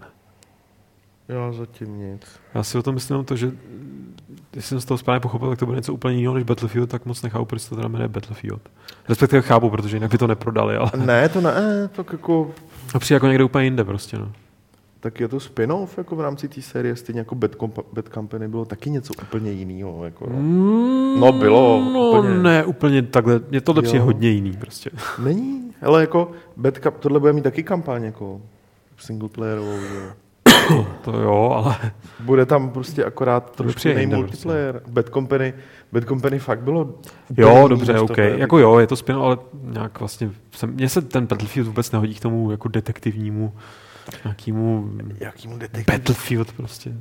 [1.28, 2.22] Já zatím nic.
[2.54, 3.52] Já si o tom myslím to, že
[4.56, 7.06] jestli jsem z toho správně pochopil, tak to bude něco úplně jiného než Battlefield, tak
[7.06, 8.62] moc nechápu, proč se to teda jmenuje Battlefield.
[9.10, 11.54] Respektive chápu, protože jinak by to neprodali, ale Ne, to ne,
[11.96, 12.52] tak jako
[12.92, 14.18] to přijde jako někde úplně jinde prostě.
[14.18, 14.32] No.
[15.06, 18.48] Tak je to spin-off jako v rámci té série, stejně jako Bad, Compa- Bad Company
[18.48, 20.06] bylo taky něco úplně jiného.
[20.06, 20.42] Jako, no.
[21.20, 22.38] No, bylo, No úplně.
[22.38, 23.40] ne, úplně takhle.
[23.64, 24.06] Tohle přijde Jo.
[24.06, 24.90] hodně jiný prostě.
[25.24, 28.42] Není, ale jako Bad Cup, tohle bude mít taky kampaň jako
[28.98, 29.78] singleplayerovou.
[29.80, 29.96] Že?
[29.96, 30.86] jo.
[31.02, 31.76] To jo, ale
[32.20, 34.82] Bude tam prostě akorát trošku jiný jinde multiplayer.
[34.88, 35.54] Bad Company,
[35.92, 36.96] Bad Company fakt bylo
[37.38, 38.18] jo, dobře, to OK.
[38.18, 40.30] Jako jo, je to spin, ale nějak vlastně,
[40.66, 43.54] mně se ten Battlefield vůbec nehodí k tomu jako detektivnímu,
[44.24, 45.98] nějakému Jakýmu detektivu?
[45.98, 46.94] Battlefield prostě.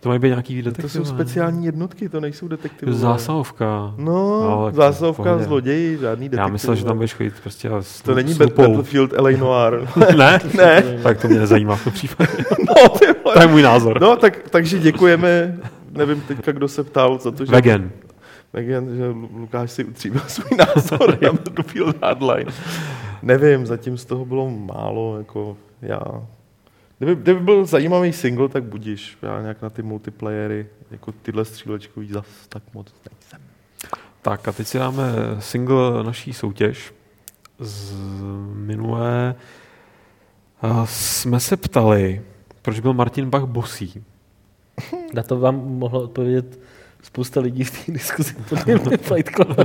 [0.00, 0.92] To mají být nějaký To detektiv.
[0.92, 2.92] jsou speciální jednotky, to nejsou detektivy.
[2.92, 3.94] Zásahovka.
[3.98, 5.44] No, Ale zásahovka, pohodě.
[5.44, 6.38] zloději, žádný detektiv.
[6.46, 8.62] Já myslel, že tam budeš chodit prostě a s, To není s Bat- lupou.
[8.62, 9.88] Battlefield LA Noir.
[10.16, 10.38] ne?
[10.56, 10.82] ne.
[11.02, 12.32] Tak to mě nezajímá v tom případě.
[12.68, 13.34] No, ty vole.
[13.34, 14.00] to je můj názor.
[14.00, 15.58] no tak, takže děkujeme.
[15.90, 17.52] Nevím teďka, kdo se ptal, za to, že...
[17.52, 17.90] Vegan.
[18.52, 22.52] Vegan, že Lu- Lukáš si utříbil svůj názor na Battlefield Hardline.
[23.22, 26.00] Nevím, zatím z toho bylo málo, jako já...
[27.00, 29.18] Kdyby, kdyby byl zajímavý single, tak budíš.
[29.22, 33.40] Já nějak na ty multiplayery, jako tyhle střílečkový zas tak moc nejsem.
[34.22, 35.02] Tak a teď si dáme
[35.38, 36.94] single naší soutěž
[37.58, 37.92] z
[38.54, 39.34] minulé
[40.62, 42.22] A jsme se ptali,
[42.62, 44.04] proč byl Martin Bach bosý.
[45.14, 46.58] Na to vám mohlo odpovědět
[47.02, 49.56] spousta lidí v té diskuzi pod tím Fight Club.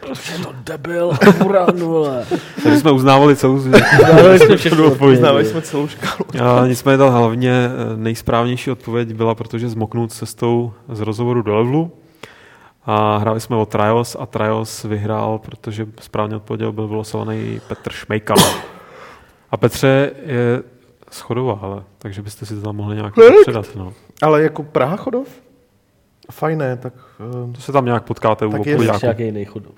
[0.00, 2.26] Protože je to debil buran, vole.
[2.62, 4.84] Takže jsme uznávali celou Uznávali jsme všechno.
[4.90, 6.24] Uznávají jsme celou škálu.
[6.60, 11.92] A nicméně ta hlavně eh, nejsprávnější odpověď byla, protože zmoknout cestou z rozhovoru do levelu.
[12.84, 18.36] A hráli jsme o Trials a Trials vyhrál, protože správně odpověděl byl vylosovaný Petr Šmejkal.
[19.50, 20.62] A Petře je
[21.10, 23.66] schodová, ale, takže byste si to tam mohli nějak předat.
[23.76, 23.92] No.
[24.22, 25.28] Ale jako Praha Chodov?
[26.30, 26.92] Fajné, tak...
[27.46, 29.06] Uh, To se tam nějak potkáte u Tak je Ještě obchodáků.
[29.06, 29.74] nějaký jiný chodov.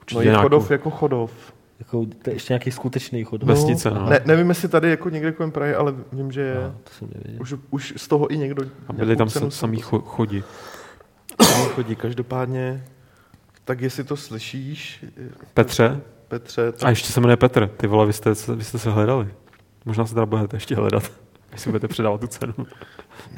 [0.00, 1.32] Určitě no je nějakou Chodov jako Chodov.
[1.78, 3.48] Jako, to je ještě nějaký skutečný chodov.
[3.48, 4.08] Vesnice, no.
[4.10, 6.54] Ne, nevím, jestli tady jako někde kolem Prahy, ale vím, že je.
[6.54, 7.42] No, to jsem nevěděl.
[7.42, 8.62] Už, už z toho i někdo...
[8.88, 10.44] A byli tam sa- samý cho- chodí.
[11.36, 11.96] Tam chodí.
[11.96, 12.84] Každopádně,
[13.64, 15.04] tak jestli to slyšíš,
[15.54, 16.00] Petře?
[16.28, 17.66] Petře, tak A ještě se jmenuje Petr.
[17.76, 19.28] Ty vole, vy jste, vy jste se hledali.
[19.84, 21.12] Možná se teda budete ještě hledat,
[21.56, 22.54] si budete předávat tu cenu.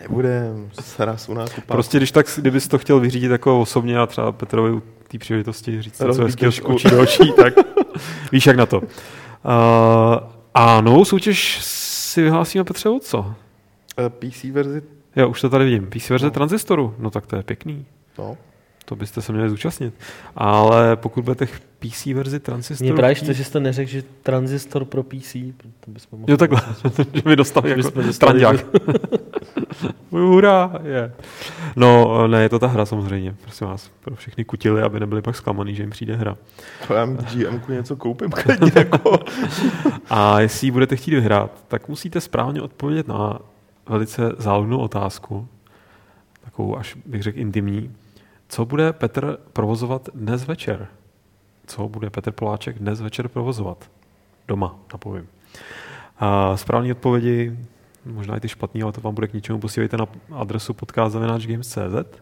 [0.02, 1.66] nebudem sraz u nás kupát.
[1.66, 5.82] Prostě když tak, kdybys to chtěl vyřídit jako osobně a třeba Petrovi u té příležitosti
[5.82, 6.74] říct něco hezkého z trošku.
[6.74, 7.54] očí do očí, tak
[8.32, 8.78] víš jak na to.
[8.80, 8.86] Uh,
[10.54, 13.34] a novou soutěž si vyhlásíme Petře o co?
[13.98, 14.82] Eh, PC verzi,
[15.16, 15.86] Jo, už to tady vidím.
[15.86, 16.30] PC verze No.
[16.30, 16.94] transistoru.
[16.98, 17.86] No tak to je pěkný.
[18.18, 18.36] no.
[18.84, 19.94] To byste se měli zúčastnit.
[20.36, 21.46] Ale pokud budete
[21.78, 22.88] PC verzi transistoru...
[22.88, 25.32] Mě právě to, že jste neřekl, že transistor pro PC,
[25.80, 26.32] to bychom mohli...
[26.32, 26.62] Jo, takhle,
[27.14, 28.66] že mi dostali Že jako strandák.
[30.10, 31.12] Hurá, je.
[31.76, 35.36] No, ne, je to ta hra samozřejmě, prosím vás, pro všechny kutily, aby nebyli pak
[35.36, 36.36] zklamaný, že jim přijde hra.
[36.86, 39.18] To já GMku něco koupím klidně jako.
[40.10, 43.38] A jestli ji budete chtít vyhrát, tak musíte správně odpovědět na
[43.88, 45.48] velice záludnou otázku,
[46.44, 47.90] takovou až bych řekl intimní.
[48.54, 50.88] Co bude Petr provozovat dnes večer?
[51.66, 53.90] Co bude Petr Poláček dnes večer provozovat?
[54.48, 55.28] Doma, napovím.
[56.18, 57.58] A správné odpovědi,
[58.04, 62.20] možná i ty špatný, ale to vám bude k ničemu, posílejte na adresu podcast.games.cz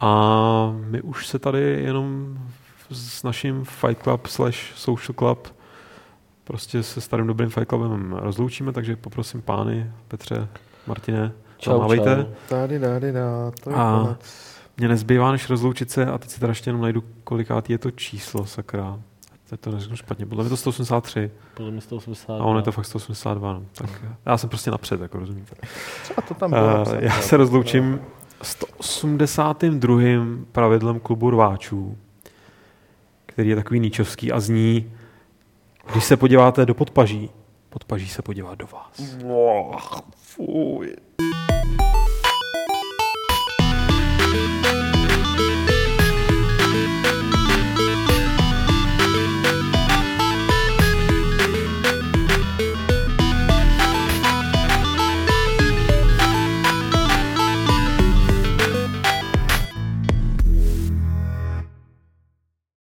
[0.00, 2.38] a my už se tady jenom
[2.90, 5.48] s naším Fight Club slash Social Club
[6.44, 10.48] prostě se starým dobrým Fight Clubem rozloučíme, takže poprosím pány, Petře,
[10.86, 12.04] Martine, Čau, čau.
[12.48, 14.49] Tady, tady, dá, to je A- konec.
[14.80, 17.90] Mně nezbývá, než rozloučit se a teď si teda ještě jenom najdu, kolikátý je to
[17.90, 19.00] číslo, sakra.
[19.50, 22.40] Teď to neřeknu špatně, podle mě to 183 Podle mě 180.
[22.40, 23.52] a on je to fakt 182.
[23.52, 23.62] No.
[23.72, 25.56] Tak já jsem prostě napřed, jako rozumíte.
[26.02, 26.84] Třeba to tam bylo.
[26.86, 28.00] Uh, já se rozloučím
[28.42, 30.00] 182.
[30.52, 31.98] pravidlem klubu rváčů,
[33.26, 34.92] který je takový níčovský a zní,
[35.92, 37.30] když se podíváte do podpaží,
[37.68, 39.16] podpaží se podívá do vás.
[40.16, 40.96] Fuj.